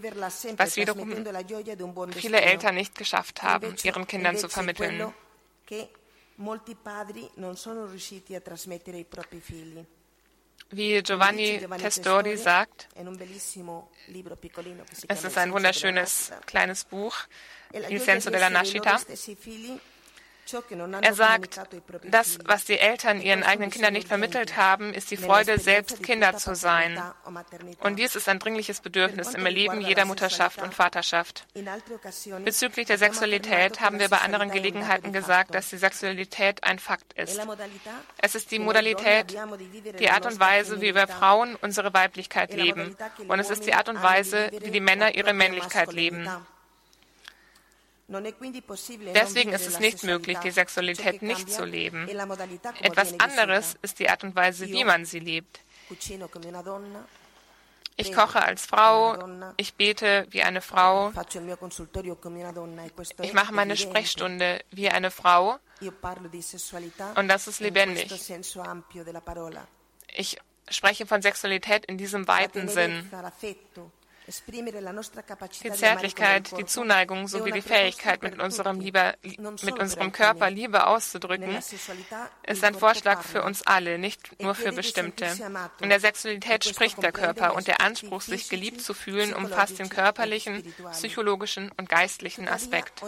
[0.57, 1.25] was wiederum
[2.11, 5.13] viele Eltern nicht geschafft haben, ihren Kindern zu vermitteln.
[6.39, 9.85] Molti padri non sono riusciti a trasmettere ai propri figli.
[10.71, 12.87] Wie Giovanni Testori sagt,
[15.07, 17.15] es ist ein wunderschönes kleines Buch,
[17.71, 18.99] Il senso della nascita.
[21.01, 21.59] Er sagt,
[22.03, 26.37] das, was die Eltern ihren eigenen Kindern nicht vermittelt haben, ist die Freude, selbst Kinder
[26.37, 27.01] zu sein.
[27.81, 31.45] Und dies ist ein dringliches Bedürfnis im Erleben jeder Mutterschaft und Vaterschaft.
[32.43, 37.39] Bezüglich der Sexualität haben wir bei anderen Gelegenheiten gesagt, dass die Sexualität ein Fakt ist.
[38.17, 39.37] Es ist die Modalität,
[39.99, 42.95] die Art und Weise, wie wir Frauen unsere Weiblichkeit leben.
[43.27, 46.29] Und es ist die Art und Weise, wie die Männer ihre Männlichkeit leben.
[48.09, 52.07] Deswegen ist es nicht möglich, die Sexualität nicht zu leben.
[52.07, 55.59] Etwas anderes ist die Art und Weise, wie man sie lebt.
[57.97, 59.17] Ich koche als Frau,
[59.57, 61.11] ich bete wie eine Frau,
[63.21, 65.59] ich mache meine Sprechstunde wie eine Frau
[67.15, 68.09] und das ist lebendig.
[70.15, 70.37] Ich
[70.69, 73.11] spreche von Sexualität in diesem weiten Sinn.
[75.63, 81.57] Die Zärtlichkeit, die Zuneigung sowie die Fähigkeit, mit unserem, Liebe, mit unserem Körper Liebe auszudrücken,
[82.43, 85.27] ist ein Vorschlag für uns alle, nicht nur für Bestimmte.
[85.81, 89.89] In der Sexualität spricht der Körper und der Anspruch, sich geliebt zu fühlen, umfasst den
[89.89, 93.01] körperlichen, psychologischen und geistlichen Aspekt.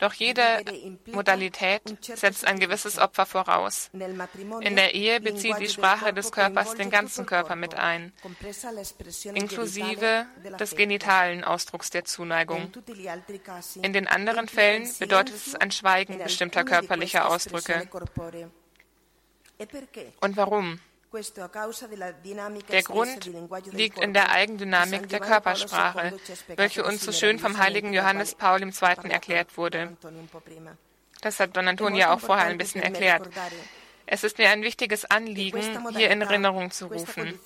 [0.00, 0.64] Doch jede
[1.06, 3.90] Modalität setzt ein gewisses Opfer voraus.
[3.92, 8.12] In der Ehe bezieht die Sprache des Körpers den ganzen Körper mit ein,
[9.34, 10.26] inklusive
[10.58, 12.72] des genitalen Ausdrucks der Zuneigung.
[13.82, 17.88] In den anderen Fällen bedeutet es ein Schweigen bestimmter körperlicher Ausdrücke.
[20.20, 20.80] Und warum?
[21.12, 23.30] Der Grund
[23.72, 26.12] liegt in der Eigendynamik der Körpersprache,
[26.54, 29.10] welche uns so schön vom heiligen Johannes Paul II.
[29.10, 29.96] erklärt wurde.
[31.20, 33.28] Das hat Don Antonio auch vorher ein bisschen erklärt.
[34.12, 35.62] Es ist mir ein wichtiges Anliegen,
[35.96, 37.38] hier in Erinnerung zu rufen.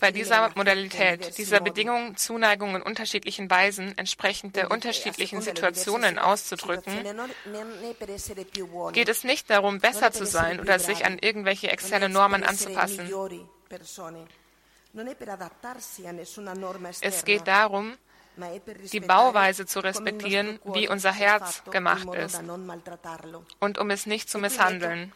[0.00, 6.92] Bei dieser Modalität, dieser Bedingungen, Zuneigung in unterschiedlichen Weisen entsprechend der unterschiedlichen Situationen auszudrücken,
[8.92, 13.12] geht es nicht darum, besser zu sein oder sich an irgendwelche externe Normen anzupassen.
[17.00, 17.96] Es geht darum,
[18.92, 22.40] die Bauweise zu respektieren, wie unser Herz gemacht ist.
[23.60, 25.12] und um es nicht zu misshandeln.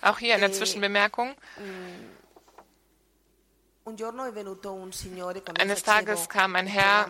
[0.00, 1.34] Auch hier eine Zwischenbemerkung.
[5.58, 7.06] Eines Tages kam ein Herr,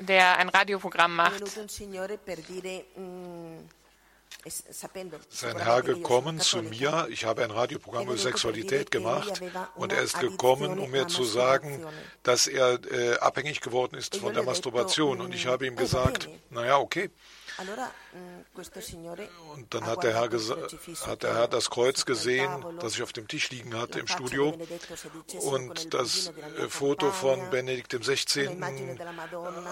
[0.00, 1.42] der ein Radioprogramm macht
[4.48, 9.40] ist ein Herr gekommen zu mir, ich habe ein Radioprogramm über Sexualität gemacht.
[9.76, 11.84] Und er ist gekommen, um mir zu sagen,
[12.22, 15.20] dass er äh, abhängig geworden ist von der Masturbation.
[15.20, 17.10] Und ich habe ihm gesagt, naja, okay,
[19.54, 20.30] und dann hat der, Herr
[21.06, 24.56] hat der Herr das Kreuz gesehen, das ich auf dem Tisch liegen hatte im Studio
[25.40, 28.48] und das äh, Foto von Benedikt XVI.,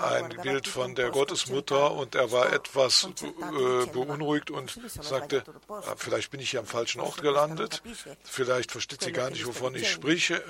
[0.03, 6.31] ein Bild von der Gottesmutter und er war etwas äh, beunruhigt und sagte, ah, vielleicht
[6.31, 7.83] bin ich hier am falschen Ort gelandet,
[8.25, 10.43] vielleicht versteht sie gar nicht, wovon ich spreche.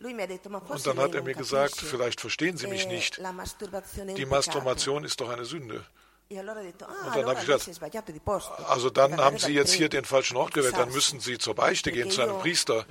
[0.00, 3.20] Und dann hat er mir gesagt, vielleicht verstehen Sie mich nicht.
[4.16, 5.84] Die Masturbation ist doch eine Sünde.
[6.30, 7.70] Und dann habe ich gesagt,
[8.68, 11.90] also dann haben Sie jetzt hier den falschen Ort gewählt, dann müssen Sie zur Beichte
[11.90, 12.84] gehen, zu einem Priester.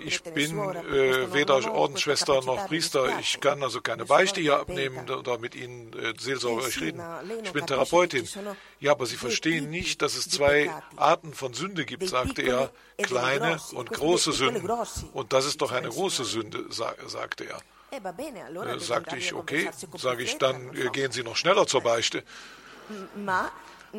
[0.00, 5.38] Ich bin äh, weder Ordensschwester noch Priester, ich kann also keine Beichte hier abnehmen oder
[5.38, 7.00] mit Ihnen äh, seelsorgerisch reden.
[7.44, 8.28] Ich bin Therapeutin.
[8.80, 13.60] Ja, aber Sie verstehen nicht, dass es zwei Arten von Sünde gibt, sagte er, kleine
[13.74, 14.68] und große Sünden.
[15.12, 17.60] Und das ist doch eine große Sünde, sagte er.
[17.92, 22.24] Äh, sagte ich, okay, sage ich, dann äh, gehen Sie noch schneller zur Beichte.
[23.16, 23.50] Ma,
[23.92, 23.98] mm,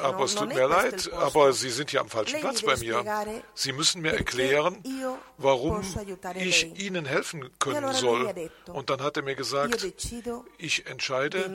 [0.00, 3.04] aber es tut mir leid, aber Sie sind hier am falschen Platz bei mir.
[3.54, 4.82] Sie müssen mir erklären,
[5.38, 5.82] warum
[6.36, 8.32] ich Ihnen helfen können soll.
[8.72, 9.84] Und dann hat er mir gesagt,
[10.58, 11.50] ich entscheide,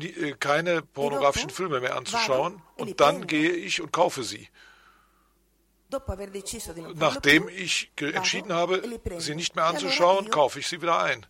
[0.00, 4.48] äh, keine pornografischen Filme mehr anzuschauen und dann gehe ich und kaufe sie.
[6.94, 8.82] Nachdem ich entschieden habe,
[9.18, 11.26] sie nicht mehr anzuschauen, kaufe ich sie wieder ein.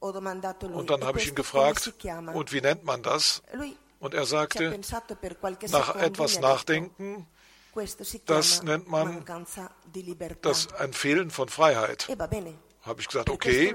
[0.00, 1.92] Und dann habe ich ihn gefragt,
[2.34, 3.42] und wie nennt man das?
[4.00, 4.78] Und er sagte,
[5.70, 7.26] nach etwas Nachdenken,
[8.26, 9.24] das nennt man
[10.42, 12.08] das ein Fehlen von Freiheit.
[12.82, 13.72] Habe ich gesagt, okay,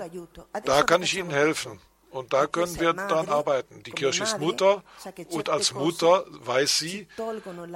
[0.66, 1.80] da kann ich Ihnen helfen.
[2.18, 3.84] Und da können wir dann arbeiten.
[3.84, 4.84] Die Kirche ist Mutter
[5.30, 7.08] und als Mutter weiß sie,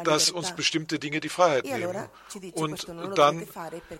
[0.04, 2.10] dass uns bestimmte Dinge die Freiheit e nehmen.
[2.54, 3.48] Und dann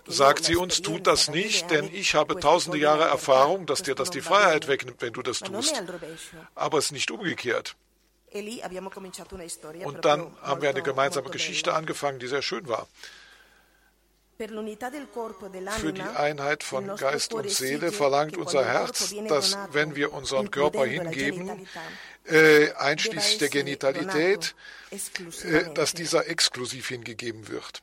[0.06, 4.10] sagt sie uns, tut das nicht, denn ich habe tausende Jahre Erfahrung, dass dir das
[4.10, 5.80] die Freiheit wegnimmt, wenn du das tust.
[6.56, 7.76] Aber es ist nicht umgekehrt.
[8.34, 8.64] E
[9.84, 12.88] und dann haben wir eine gemeinsame Geschichte angefangen, die sehr schön war.
[14.48, 20.84] Für die Einheit von Geist und Seele verlangt unser Herz, dass wenn wir unseren Körper
[20.84, 21.66] hingeben,
[22.24, 24.54] äh, einschließlich der Genitalität,
[24.90, 27.82] äh, dass dieser exklusiv hingegeben wird.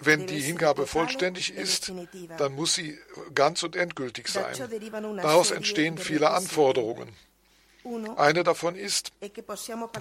[0.00, 1.92] Wenn die Hingabe vollständig ist,
[2.36, 2.98] dann muss sie
[3.34, 4.54] ganz und endgültig sein.
[5.16, 7.14] Daraus entstehen viele Anforderungen.
[8.16, 9.12] Eine davon ist,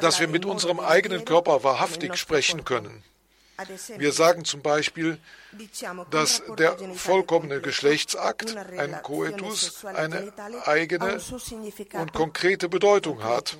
[0.01, 3.03] dass wir mit unserem eigenen Körper wahrhaftig sprechen können.
[3.97, 5.17] Wir sagen zum Beispiel,
[6.11, 10.31] dass der vollkommene Geschlechtsakt, ein Coetus, eine
[10.65, 11.19] eigene
[11.93, 13.57] und konkrete Bedeutung hat.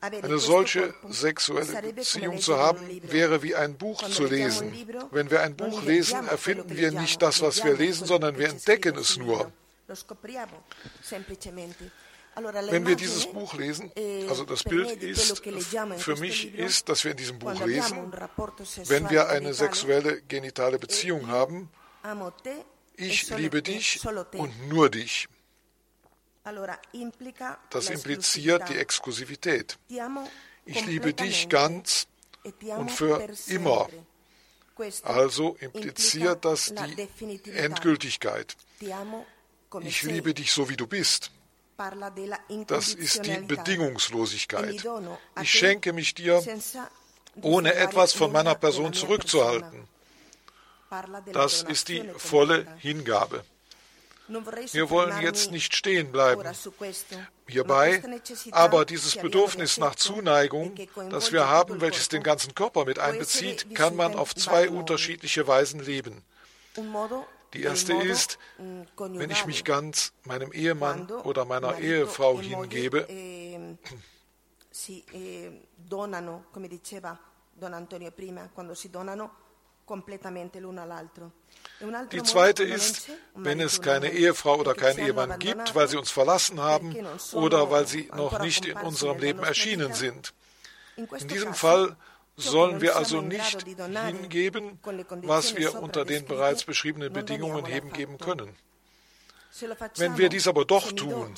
[0.00, 4.70] Eine solche sexuelle Beziehung zu haben, wäre wie ein Buch zu lesen.
[5.10, 8.96] Wenn wir ein Buch lesen, erfinden wir nicht das, was wir lesen, sondern wir entdecken
[8.96, 9.50] es nur.
[12.36, 15.42] Wenn wir dieses Buch lesen, eh, also das Bild ist,
[15.98, 18.12] für mich ist, dass wir in diesem Buch lesen,
[18.86, 21.70] wenn wir eine sexuelle genitale Beziehung haben,
[22.96, 24.00] ich liebe dich
[24.32, 25.28] und nur dich.
[27.70, 29.78] Das impliziert die Exklusivität.
[30.66, 32.06] Ich liebe dich ganz
[32.44, 33.88] e und für immer.
[35.02, 38.56] Also impliziert das die Endgültigkeit.
[39.80, 41.30] Ich liebe dich so, wie du bist.
[42.66, 44.84] Das ist die Bedingungslosigkeit.
[45.42, 46.42] Ich schenke mich dir,
[47.42, 49.88] ohne etwas von meiner Person zurückzuhalten.
[51.32, 53.44] Das ist die volle Hingabe.
[54.72, 56.42] Wir wollen jetzt nicht stehen bleiben
[57.46, 58.02] hierbei,
[58.52, 60.74] aber dieses Bedürfnis nach Zuneigung,
[61.10, 65.80] das wir haben, welches den ganzen Körper mit einbezieht, kann man auf zwei unterschiedliche Weisen
[65.80, 66.22] leben.
[67.54, 73.06] Die erste ist, mm, wenn ich mich ganz meinem Ehemann oder meiner Ehefrau hingebe.
[73.08, 73.56] Eh,
[75.12, 75.50] eh,
[82.10, 86.60] die zweite ist, wenn es keine Ehefrau oder keinen Ehemann gibt, weil sie uns verlassen
[86.60, 86.96] haben
[87.32, 90.34] oder weil sie noch nicht in unserem Leben erschienen sind.
[90.96, 91.96] In diesem Fall
[92.36, 94.78] sollen wir also nicht hingeben,
[95.22, 98.54] was wir unter den bereits beschriebenen Bedingungen hingeben können.
[99.96, 101.32] Wenn wir dies aber doch tun,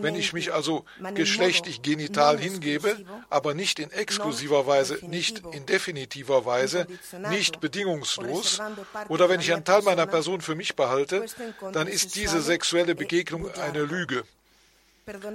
[0.00, 0.84] wenn ich mich also
[1.14, 2.98] geschlechtlich genital hingebe,
[3.30, 6.86] aber nicht in exklusiver Weise, nicht in definitiver Weise,
[7.30, 8.60] nicht bedingungslos,
[9.08, 11.24] oder wenn ich einen Teil meiner Person für mich behalte,
[11.72, 14.24] dann ist diese sexuelle Begegnung eine Lüge.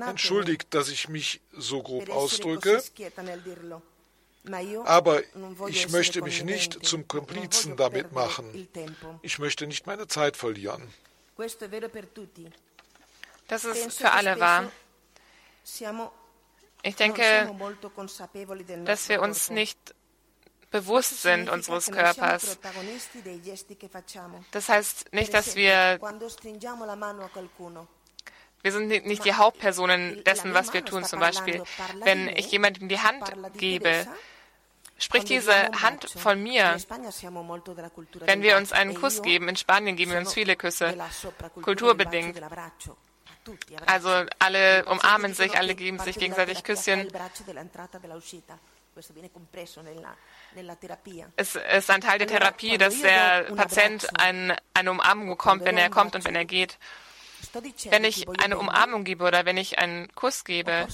[0.07, 2.83] Entschuldigt, dass ich mich so grob ausdrücke,
[4.85, 5.21] aber
[5.67, 8.67] ich möchte mich nicht zum Komplizen damit machen.
[9.21, 10.93] Ich möchte nicht meine Zeit verlieren.
[13.47, 14.71] Das ist für alle wahr.
[16.83, 17.51] Ich denke,
[18.85, 19.77] dass wir uns nicht
[20.69, 22.57] bewusst sind unseres Körpers.
[24.51, 25.99] Das heißt nicht, dass wir
[28.63, 31.03] wir sind nicht die Hauptpersonen dessen, was wir tun.
[31.05, 31.63] Zum Beispiel,
[32.03, 34.07] wenn ich jemandem die Hand gebe,
[34.97, 36.75] spricht diese Hand von mir.
[38.25, 40.95] Wenn wir uns einen Kuss geben, in Spanien geben wir uns viele Küsse,
[41.61, 42.41] kulturbedingt.
[43.85, 47.07] Also alle umarmen sich, alle geben sich gegenseitig Küsschen.
[51.35, 55.89] Es ist ein Teil der Therapie, dass der Patient ein, eine Umarmung bekommt, wenn er
[55.89, 56.77] kommt und wenn er geht.
[57.89, 60.87] Wenn ich eine Umarmung gebe oder wenn ich einen Kuss gebe,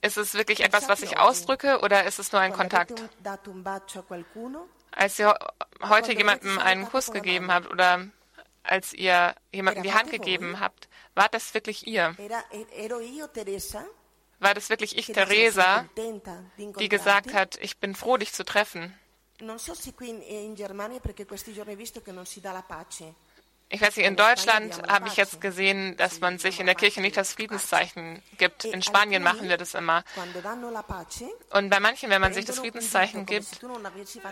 [0.00, 3.02] ist es wirklich etwas, was ich ausdrücke oder ist es nur ein Kontakt?
[4.90, 5.34] Als ihr
[5.82, 8.06] heute jemandem einen Kuss gegeben habt oder
[8.62, 12.16] als ihr jemandem die Hand gegeben habt, war das wirklich ihr?
[14.40, 15.84] War das wirklich ich, Teresa,
[16.78, 18.94] die gesagt hat, ich bin froh, dich zu treffen?
[19.40, 22.50] Non so se qui in Germania, perché questi giorni ho visto che non si dà
[22.50, 23.14] la pace.
[23.70, 27.02] Ich weiß nicht, in Deutschland habe ich jetzt gesehen, dass man sich in der Kirche
[27.02, 28.64] nicht das Friedenszeichen gibt.
[28.64, 30.04] In Spanien machen wir das immer.
[31.50, 33.60] Und bei manchen, wenn man sich das Friedenszeichen gibt,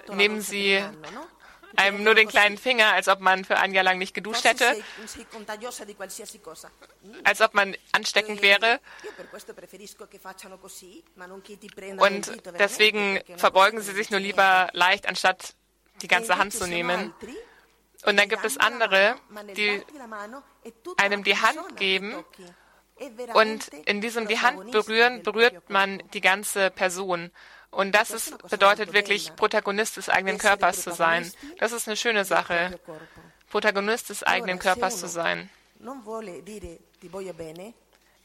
[0.08, 0.82] nehmen sie
[1.76, 4.82] einem nur den kleinen Finger, als ob man für ein Jahr lang nicht geduscht hätte,
[7.24, 8.80] als ob man ansteckend wäre.
[11.98, 15.54] Und deswegen verbeugen sie sich nur lieber leicht, anstatt
[16.00, 17.12] die ganze Hand zu nehmen.
[18.06, 19.16] Und dann gibt es andere,
[19.56, 19.82] die
[20.96, 22.14] einem die Hand geben
[23.34, 27.32] und in diesem die Hand berühren, berührt man die ganze Person.
[27.70, 31.30] Und das ist, bedeutet wirklich, Protagonist des eigenen Körpers zu sein.
[31.58, 32.78] Das ist eine schöne Sache,
[33.50, 35.50] Protagonist des eigenen Körpers zu sein.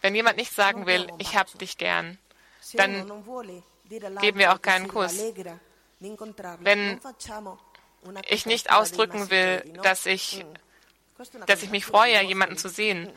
[0.01, 2.17] Wenn jemand nicht sagen will, ich hab dich gern,
[2.73, 3.23] dann
[4.21, 5.19] geben wir auch keinen Kuss.
[6.59, 6.99] Wenn
[8.27, 10.45] ich nicht ausdrücken will, dass ich,
[11.45, 13.11] dass ich mich freue, jemanden zu sehen,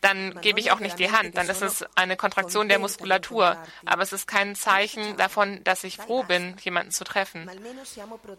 [0.00, 1.36] dann gebe ich auch nicht die Hand.
[1.36, 3.58] Dann ist es eine Kontraktion der Muskulatur.
[3.84, 7.50] Aber es ist kein Zeichen davon, dass ich froh bin, jemanden zu treffen.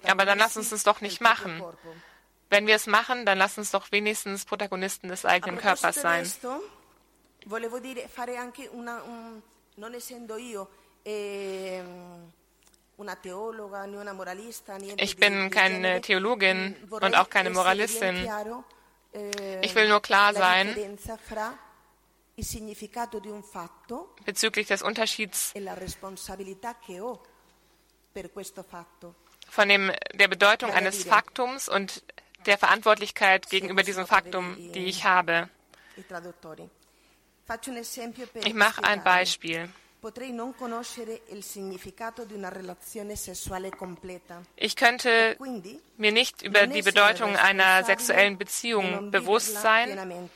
[0.08, 1.62] Aber dann lass uns es doch nicht machen.
[2.50, 6.30] Wenn wir es machen, dann lass uns doch wenigstens Protagonisten des eigenen Körpers sein.
[7.46, 9.42] Volevo dire, fare anche una, un,
[9.78, 10.70] non essendo io
[11.04, 11.82] eh,
[14.98, 18.28] ich bin keine Theologin und auch keine Moralistin.
[19.14, 20.98] Eh, ich will nur klar sein,
[24.26, 25.54] bezüglich des Unterschieds
[29.50, 32.04] von dem, der Bedeutung eines Faktums und
[32.46, 35.50] der Verantwortlichkeit gegenüber diesem Faktum, die ich habe.
[38.46, 39.70] Ich mache ein Beispiel.
[44.56, 45.38] Ich könnte
[45.98, 50.32] mir nicht über die Bedeutung einer sexuellen Beziehung bewusst sein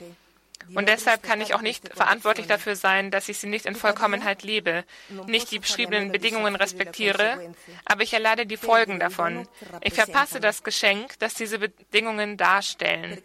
[0.74, 4.44] und deshalb kann ich auch nicht verantwortlich dafür sein, dass ich sie nicht in Vollkommenheit
[4.44, 4.84] lebe,
[5.28, 7.54] nicht die beschriebenen Bedingungen respektiere,
[7.86, 9.48] aber ich erleide die Folgen davon.
[9.82, 13.22] Ich verpasse das Geschenk, das diese Bedingungen darstellen.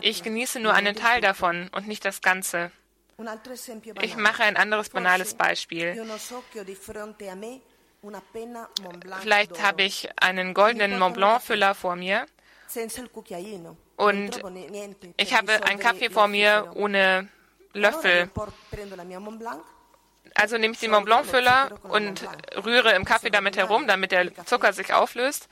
[0.00, 2.70] Ich genieße nur einen Teil davon und nicht das Ganze.
[4.02, 5.94] Ich mache ein anderes banales Beispiel.
[9.20, 12.26] Vielleicht habe ich einen goldenen Mont Blanc Füller vor mir.
[13.96, 14.42] und
[15.16, 17.28] ich habe einen Kaffee vor mir ohne
[17.72, 18.30] Löffel.
[20.34, 22.28] Also nehme ich den Mont Blanc Füller und
[22.64, 25.48] rühre im Kaffee damit herum, damit der Zucker sich auflöst.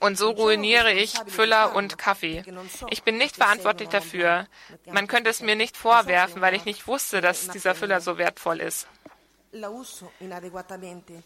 [0.00, 2.42] Und so ruiniere ich Füller und Kaffee.
[2.90, 4.46] Ich bin nicht verantwortlich dafür.
[4.90, 8.60] Man könnte es mir nicht vorwerfen, weil ich nicht wusste, dass dieser Füller so wertvoll
[8.60, 8.88] ist.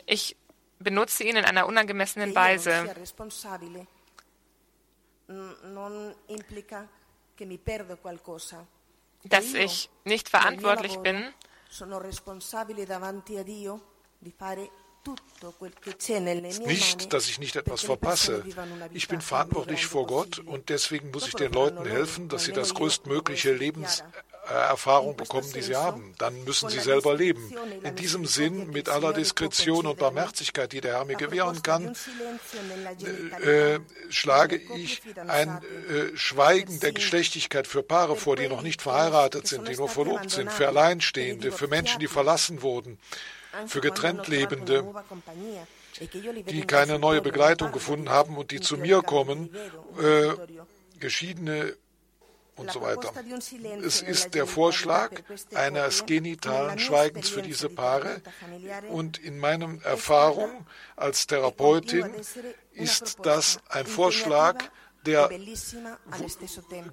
[0.06, 0.36] Ich
[0.78, 2.94] benutze ihn in einer unangemessenen Weise.
[9.24, 11.32] Dass ich nicht verantwortlich bin,
[16.66, 18.44] nicht, dass ich nicht etwas verpasse.
[18.92, 22.74] Ich bin verantwortlich vor Gott und deswegen muss ich den Leuten helfen, dass sie das
[22.74, 26.14] größtmögliche Lebenserfahrung bekommen, die sie haben.
[26.18, 27.54] Dann müssen sie selber leben.
[27.84, 31.94] In diesem Sinn, mit aller Diskretion und Barmherzigkeit, die der Herr mir gewähren kann,
[33.44, 38.82] äh, äh, schlage ich ein äh, Schweigen der Geschlechtlichkeit für Paare vor, die noch nicht
[38.82, 42.98] verheiratet sind, die nur verlobt sind, für Alleinstehende, für Menschen, die verlassen wurden
[43.66, 44.84] für getrennt Lebende,
[46.49, 49.55] die keine neue Begleitung gefunden haben und die zu mir kommen,
[50.01, 50.32] äh,
[50.99, 51.76] Geschiedene
[52.59, 53.12] und so weiter.
[53.82, 55.11] Es ist der Vorschlag
[55.55, 58.20] eines genitalen Schweigens für diese Paare
[58.90, 62.11] und in meiner Erfahrung als Therapeutin
[62.72, 64.64] ist das ein Vorschlag,
[65.07, 65.30] der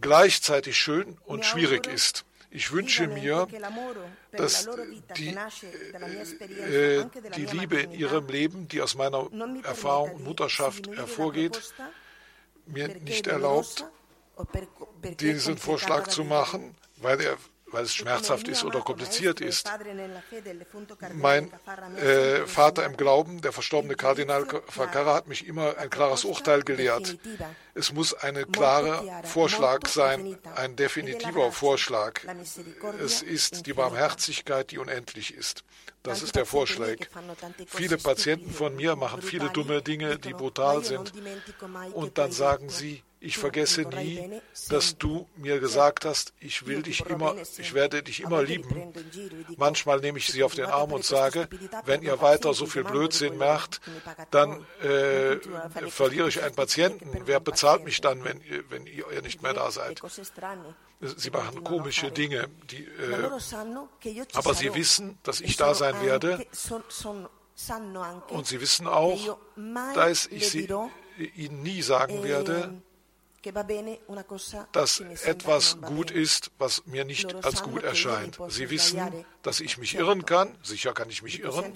[0.01, 2.25] gleichzeitig schön und schwierig ist.
[2.55, 3.47] Ich wünsche mir,
[4.31, 4.69] dass
[5.17, 5.35] die,
[6.57, 9.27] äh, die Liebe in ihrem Leben, die aus meiner
[9.63, 11.73] Erfahrung und Mutterschaft hervorgeht,
[12.65, 13.85] mir nicht erlaubt,
[15.19, 17.37] diesen Vorschlag zu machen, weil er
[17.75, 19.69] weil es schmerzhaft ist oder kompliziert ist.
[21.13, 21.51] Mein
[21.97, 27.17] äh, Vater im Glauben, der verstorbene Kardinal Facara, hat mich immer ein klares Urteil gelehrt.
[27.73, 32.21] Es muss ein klarer Vorschlag sein, ein definitiver Vorschlag.
[33.03, 35.63] Es ist die Barmherzigkeit, die unendlich ist.
[36.03, 36.95] Das ist der Vorschlag.
[37.67, 41.11] Viele Patienten von mir machen viele dumme Dinge, die brutal sind.
[41.93, 47.05] Und dann sagen sie, ich vergesse nie, dass du mir gesagt hast, ich will dich
[47.05, 48.93] immer, ich werde dich immer lieben.
[49.57, 51.49] Manchmal nehme ich sie auf den Arm und sage,
[51.85, 53.81] wenn ihr weiter so viel Blödsinn macht,
[54.29, 55.37] dann äh,
[55.89, 57.09] verliere ich einen Patienten.
[57.25, 60.01] Wer bezahlt mich dann, wenn, wenn ihr nicht mehr da seid?
[61.01, 63.29] Sie machen komische Dinge, die, äh,
[64.33, 66.45] aber sie wissen, dass ich da sein werde.
[68.29, 69.37] Und sie wissen auch,
[69.93, 70.69] dass ich sie,
[71.35, 72.81] ihnen nie sagen werde,
[74.71, 78.37] dass etwas gut ist, was mir nicht als gut erscheint.
[78.47, 80.57] Sie wissen, dass ich mich irren kann.
[80.63, 81.73] Sicher kann ich mich irren.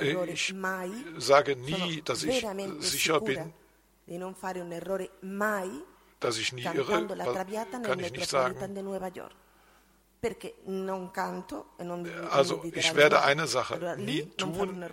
[0.00, 0.54] Äh, ich
[1.18, 2.46] sage nie, dass ich
[2.80, 3.52] sicher bin,
[6.20, 7.06] dass ich nie irre.
[7.82, 8.76] Kann ich nicht sagen.
[10.22, 14.84] E also ich werde eine Sache nie tun.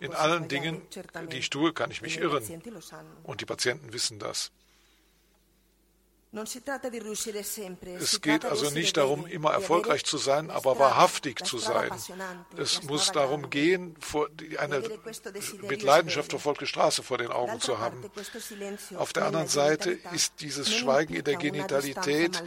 [0.00, 0.82] In allen Dingen,
[1.30, 2.42] die ich tue, kann ich mich irren.
[3.22, 4.50] Und die Patienten wissen das.
[6.32, 11.90] Es geht also nicht darum, immer erfolgreich zu sein, aber wahrhaftig zu sein.
[12.56, 13.96] Es muss darum gehen,
[14.58, 14.82] eine
[15.62, 18.08] mit Leidenschaft verfolgte Straße vor den Augen zu haben.
[18.96, 22.40] Auf der anderen Seite ist dieses Schweigen in der Genitalität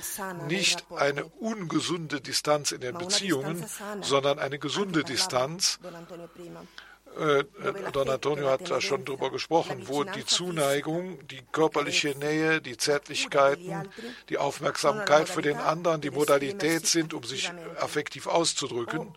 [0.47, 3.65] nicht eine ungesunde Distanz in den Beziehungen,
[4.01, 5.79] sondern eine gesunde Distanz
[7.19, 7.43] äh,
[7.91, 13.89] Don Antonio hat da schon drüber gesprochen, wo die Zuneigung, die körperliche Nähe, die Zärtlichkeiten,
[14.29, 19.13] die Aufmerksamkeit für den anderen, die Modalität sind, um sich affektiv auszudrücken.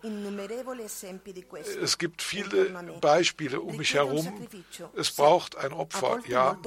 [1.83, 2.67] Es gibt viele
[3.01, 4.47] Beispiele um mich herum.
[4.97, 6.59] Es braucht ein Opfer, ja,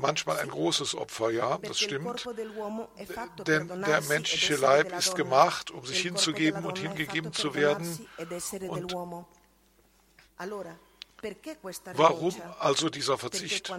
[0.00, 2.26] manchmal ein großes Opfer, ja, das stimmt.
[3.46, 8.06] Denn der menschliche Leib ist gemacht, um sich hinzugeben und hingegeben zu werden.
[8.68, 8.94] Und
[11.94, 13.70] Warum also dieser Verzicht?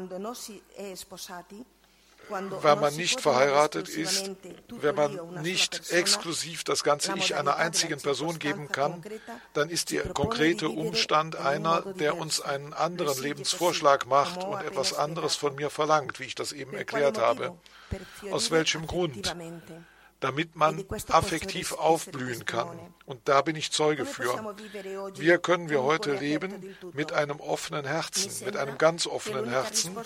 [2.30, 4.32] Wenn man nicht verheiratet ist,
[4.70, 9.04] wenn man nicht exklusiv das ganze Ich einer einzigen Person geben kann,
[9.54, 15.36] dann ist der konkrete Umstand einer, der uns einen anderen Lebensvorschlag macht und etwas anderes
[15.36, 17.58] von mir verlangt, wie ich das eben erklärt habe.
[18.32, 19.36] Aus welchem Grund?
[20.22, 22.80] Damit man affektiv aufblühen kann.
[23.06, 24.56] Und da bin ich Zeuge für.
[25.18, 29.98] Wie können wir heute leben mit einem offenen Herzen, mit einem ganz offenen Herzen?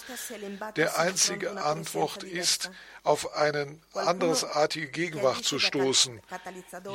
[0.77, 2.71] Der einzige Antwort ist,
[3.05, 6.19] auf eine andersartige Gegenwart zu stoßen.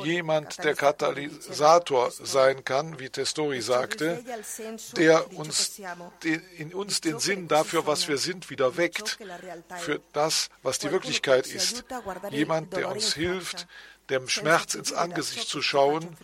[0.03, 4.23] Jemand, der Katalysator sein kann, wie Testori sagte,
[4.95, 5.81] der uns
[6.57, 9.17] in uns den Sinn dafür, was wir sind, wieder weckt,
[9.79, 11.85] für das, was die Wirklichkeit ist.
[12.29, 13.67] Jemand, der uns hilft,
[14.09, 16.17] dem Schmerz ins Angesicht zu schauen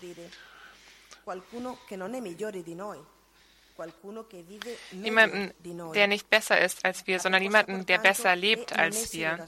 [4.91, 5.53] Niemanden,
[5.93, 9.45] der nicht besser ist als wir, sondern niemanden, der besser lebt als wir.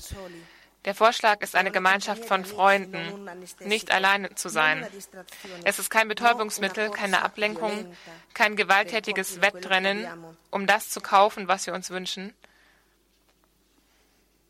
[0.85, 4.87] Der Vorschlag ist eine Gemeinschaft von Freunden, nicht alleine zu sein.
[5.65, 7.93] Es ist kein Betäubungsmittel, keine Ablenkung,
[8.33, 10.07] kein gewalttätiges Wettrennen,
[10.51, 12.33] um das zu kaufen, was wir uns wünschen.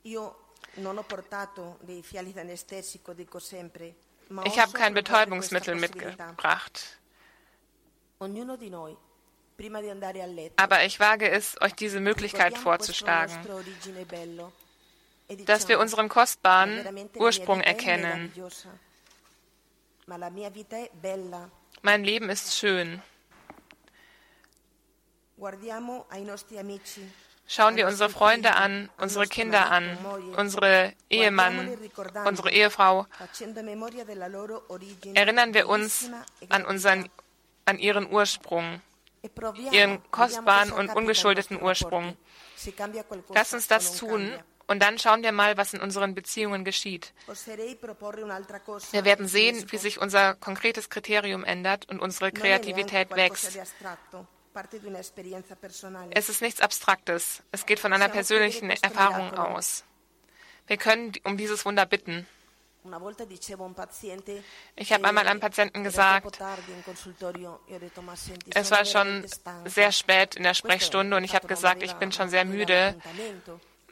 [0.04, 0.16] Ich
[4.60, 7.00] habe kein Betäubungsmittel mitgebracht.
[10.56, 13.38] Aber ich wage es, euch diese Möglichkeit vorzuschlagen,
[15.46, 18.32] dass wir unseren kostbaren Ursprung erkennen.
[21.82, 23.02] Mein Leben ist schön.
[27.48, 29.98] Schauen wir unsere Freunde an, unsere Kinder an,
[30.38, 31.78] unsere Ehemann,
[32.26, 33.08] unsere Ehefrau.
[35.16, 36.12] Erinnern wir uns
[36.50, 37.10] an, unseren,
[37.66, 38.82] an ihren Ursprung
[39.72, 42.16] ihren kostbaren und ungeschuldeten Ursprung.
[43.30, 44.34] Lass uns das tun
[44.68, 47.14] und dann schauen wir mal, was in unseren Beziehungen geschieht.
[48.92, 53.58] Wir werden sehen, wie sich unser konkretes Kriterium ändert und unsere Kreativität wächst.
[56.12, 57.44] Es ist nichts Abstraktes.
[57.52, 59.86] Es geht von einer persönlichen Erfahrung aus.
[60.68, 62.28] Wir können um dieses Wunder bitten.
[64.76, 66.40] Ich habe einmal einem Patienten gesagt,
[68.54, 69.26] es war schon
[69.66, 72.96] sehr spät in der Sprechstunde und ich habe gesagt, ich bin schon sehr müde.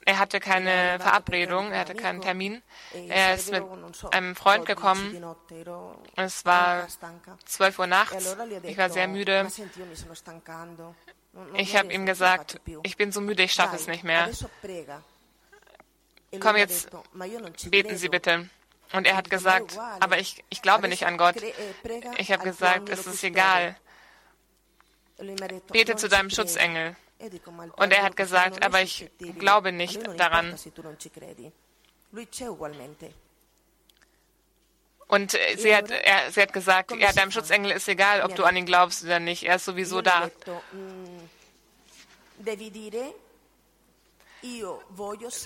[0.05, 2.61] Er hatte keine Verabredung, er hatte keinen Termin.
[3.09, 3.61] Er ist mit
[4.11, 5.21] einem Freund gekommen.
[6.15, 6.87] Es war
[7.45, 8.37] 12 Uhr nachts.
[8.63, 9.47] Ich war sehr müde.
[11.55, 14.29] Ich habe ihm gesagt, ich bin so müde, ich schaffe es nicht mehr.
[16.39, 16.89] Komm jetzt,
[17.69, 18.49] beten Sie bitte.
[18.93, 21.35] Und er hat gesagt, aber ich, ich glaube nicht an Gott.
[22.17, 23.75] Ich habe gesagt, es ist egal.
[25.71, 26.95] Bete zu deinem Schutzengel.
[27.77, 29.09] Und er hat gesagt, aber ich
[29.39, 30.55] glaube nicht daran.
[35.07, 38.55] Und sie hat, er, sie hat gesagt, ja, deinem Schutzengel ist egal, ob du an
[38.55, 39.43] ihn glaubst oder nicht.
[39.43, 40.29] Er ist sowieso da.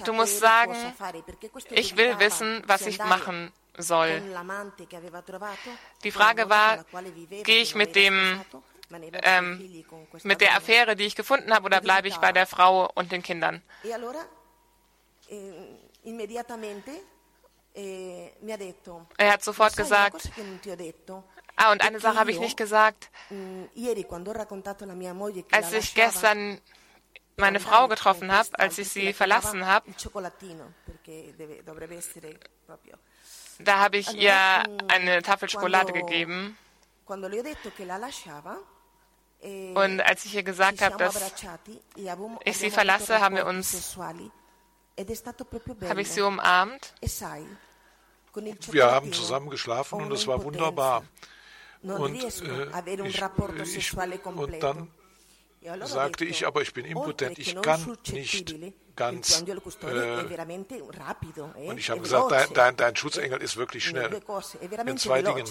[0.05, 0.75] Du musst sagen,
[1.69, 4.21] ich will wissen, was ich machen soll.
[6.03, 6.85] Die Frage war,
[7.43, 8.41] gehe ich mit dem
[9.23, 9.83] ähm,
[10.23, 13.23] mit der Affäre, die ich gefunden habe, oder bleibe ich bei der Frau und den
[13.23, 13.61] Kindern?
[17.73, 18.29] Eh, eh,
[19.17, 20.29] er hat sofort gesagt,
[21.55, 23.09] ah, und eine Sache habe ich nicht gesagt.
[23.29, 23.63] Mm,
[25.51, 26.59] Als ich gestern
[27.41, 29.85] meine Frau getroffen habe, als ich sie verlassen habe,
[33.59, 34.33] da habe ich ihr
[34.87, 36.57] eine Tafel Schokolade gegeben.
[39.43, 41.33] Eh, Und als ich ihr gesagt habe, dass
[42.45, 43.97] ich sie verlasse, haben wir uns,
[45.89, 46.93] habe ich sie umarmt.
[47.01, 47.07] E
[48.71, 51.03] wir haben zusammen geschlafen und es war wunderbar.
[51.81, 54.91] Und, äh, ich, ich, und dann
[55.83, 58.55] sagte ich, aber ich bin impotent, ich kann nicht
[58.95, 59.41] ganz.
[59.41, 59.45] Äh,
[61.67, 64.21] und ich habe gesagt, dein, dein, dein Schutzengel ist wirklich schnell.
[64.85, 65.47] In zwei Dingen.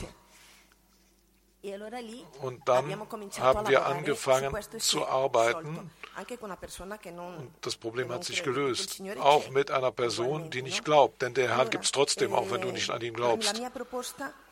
[2.40, 2.90] Und dann
[3.38, 5.90] haben wir angefangen zu arbeiten.
[6.18, 9.02] Und das Problem hat sich gelöst.
[9.18, 11.20] Auch mit einer Person, die nicht glaubt.
[11.20, 13.61] Denn der Herrn gibt es trotzdem, auch wenn du nicht an ihn glaubst.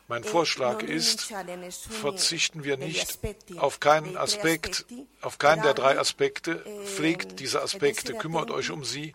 [0.09, 1.31] Mein Vorschlag ist,
[1.87, 3.19] verzichten wir nicht
[3.57, 4.87] auf keinen Aspekt,
[5.21, 9.13] auf keinen der drei Aspekte, pflegt diese Aspekte, kümmert euch um sie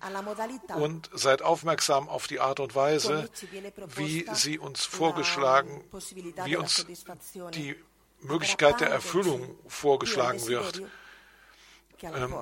[0.77, 3.29] und seid aufmerksam auf die Art und Weise,
[3.97, 5.83] wie sie uns vorgeschlagen,
[6.45, 6.87] wie uns
[7.55, 7.75] die
[8.21, 10.81] Möglichkeit der Erfüllung vorgeschlagen wird.
[12.03, 12.35] Ähm,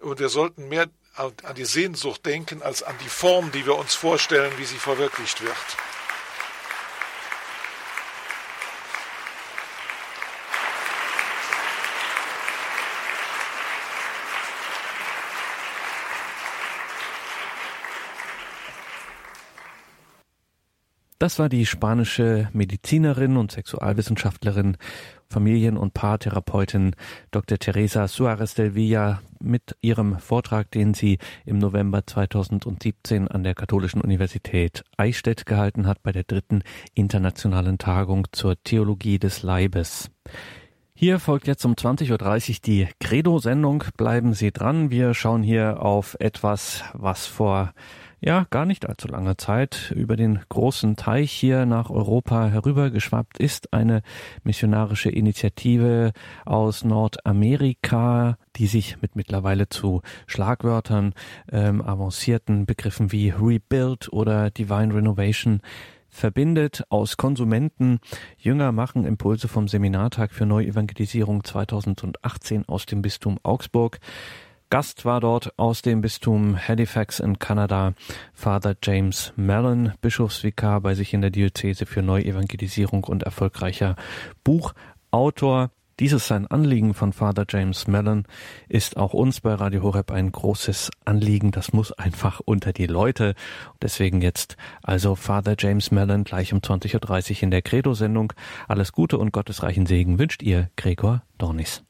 [0.00, 3.94] und wir sollten mehr an die Sehnsucht denken als an die Form, die wir uns
[3.94, 5.56] vorstellen, wie sie verwirklicht wird.
[21.20, 24.78] Das war die spanische Medizinerin und Sexualwissenschaftlerin,
[25.28, 26.96] Familien- und Paartherapeutin
[27.30, 27.58] Dr.
[27.58, 34.00] Teresa Suarez del Villa mit ihrem Vortrag, den sie im November 2017 an der Katholischen
[34.00, 36.62] Universität Eichstätt gehalten hat bei der dritten
[36.94, 40.10] internationalen Tagung zur Theologie des Leibes.
[40.94, 43.84] Hier folgt jetzt um 20.30 Uhr die Credo-Sendung.
[43.98, 44.90] Bleiben Sie dran.
[44.90, 47.74] Wir schauen hier auf etwas, was vor
[48.20, 53.72] ja gar nicht allzu langer Zeit über den großen Teich hier nach Europa herübergeschwappt ist.
[53.72, 54.02] Eine
[54.44, 56.12] missionarische Initiative
[56.44, 61.14] aus Nordamerika, die sich mit mittlerweile zu Schlagwörtern
[61.50, 65.60] ähm, avancierten Begriffen wie Rebuild oder Divine Renovation
[66.10, 68.00] verbindet aus Konsumenten.
[68.36, 74.00] Jünger machen Impulse vom Seminartag für Neuevangelisierung 2018 aus dem Bistum Augsburg.
[74.70, 77.94] Gast war dort aus dem Bistum Halifax in Kanada
[78.32, 83.96] Father James Mellon, Bischofsvikar bei sich in der Diözese für Neuevangelisierung und erfolgreicher
[84.44, 85.72] Buchautor.
[85.98, 88.26] Dieses sein Anliegen von Father James Mellon
[88.68, 91.50] ist auch uns bei Radio Horeb ein großes Anliegen.
[91.50, 93.34] Das muss einfach unter die Leute.
[93.82, 98.34] Deswegen jetzt also Father James Mellon gleich um 20.30 Uhr in der Credo-Sendung.
[98.68, 101.82] Alles Gute und gottesreichen Segen wünscht ihr Gregor Dornis.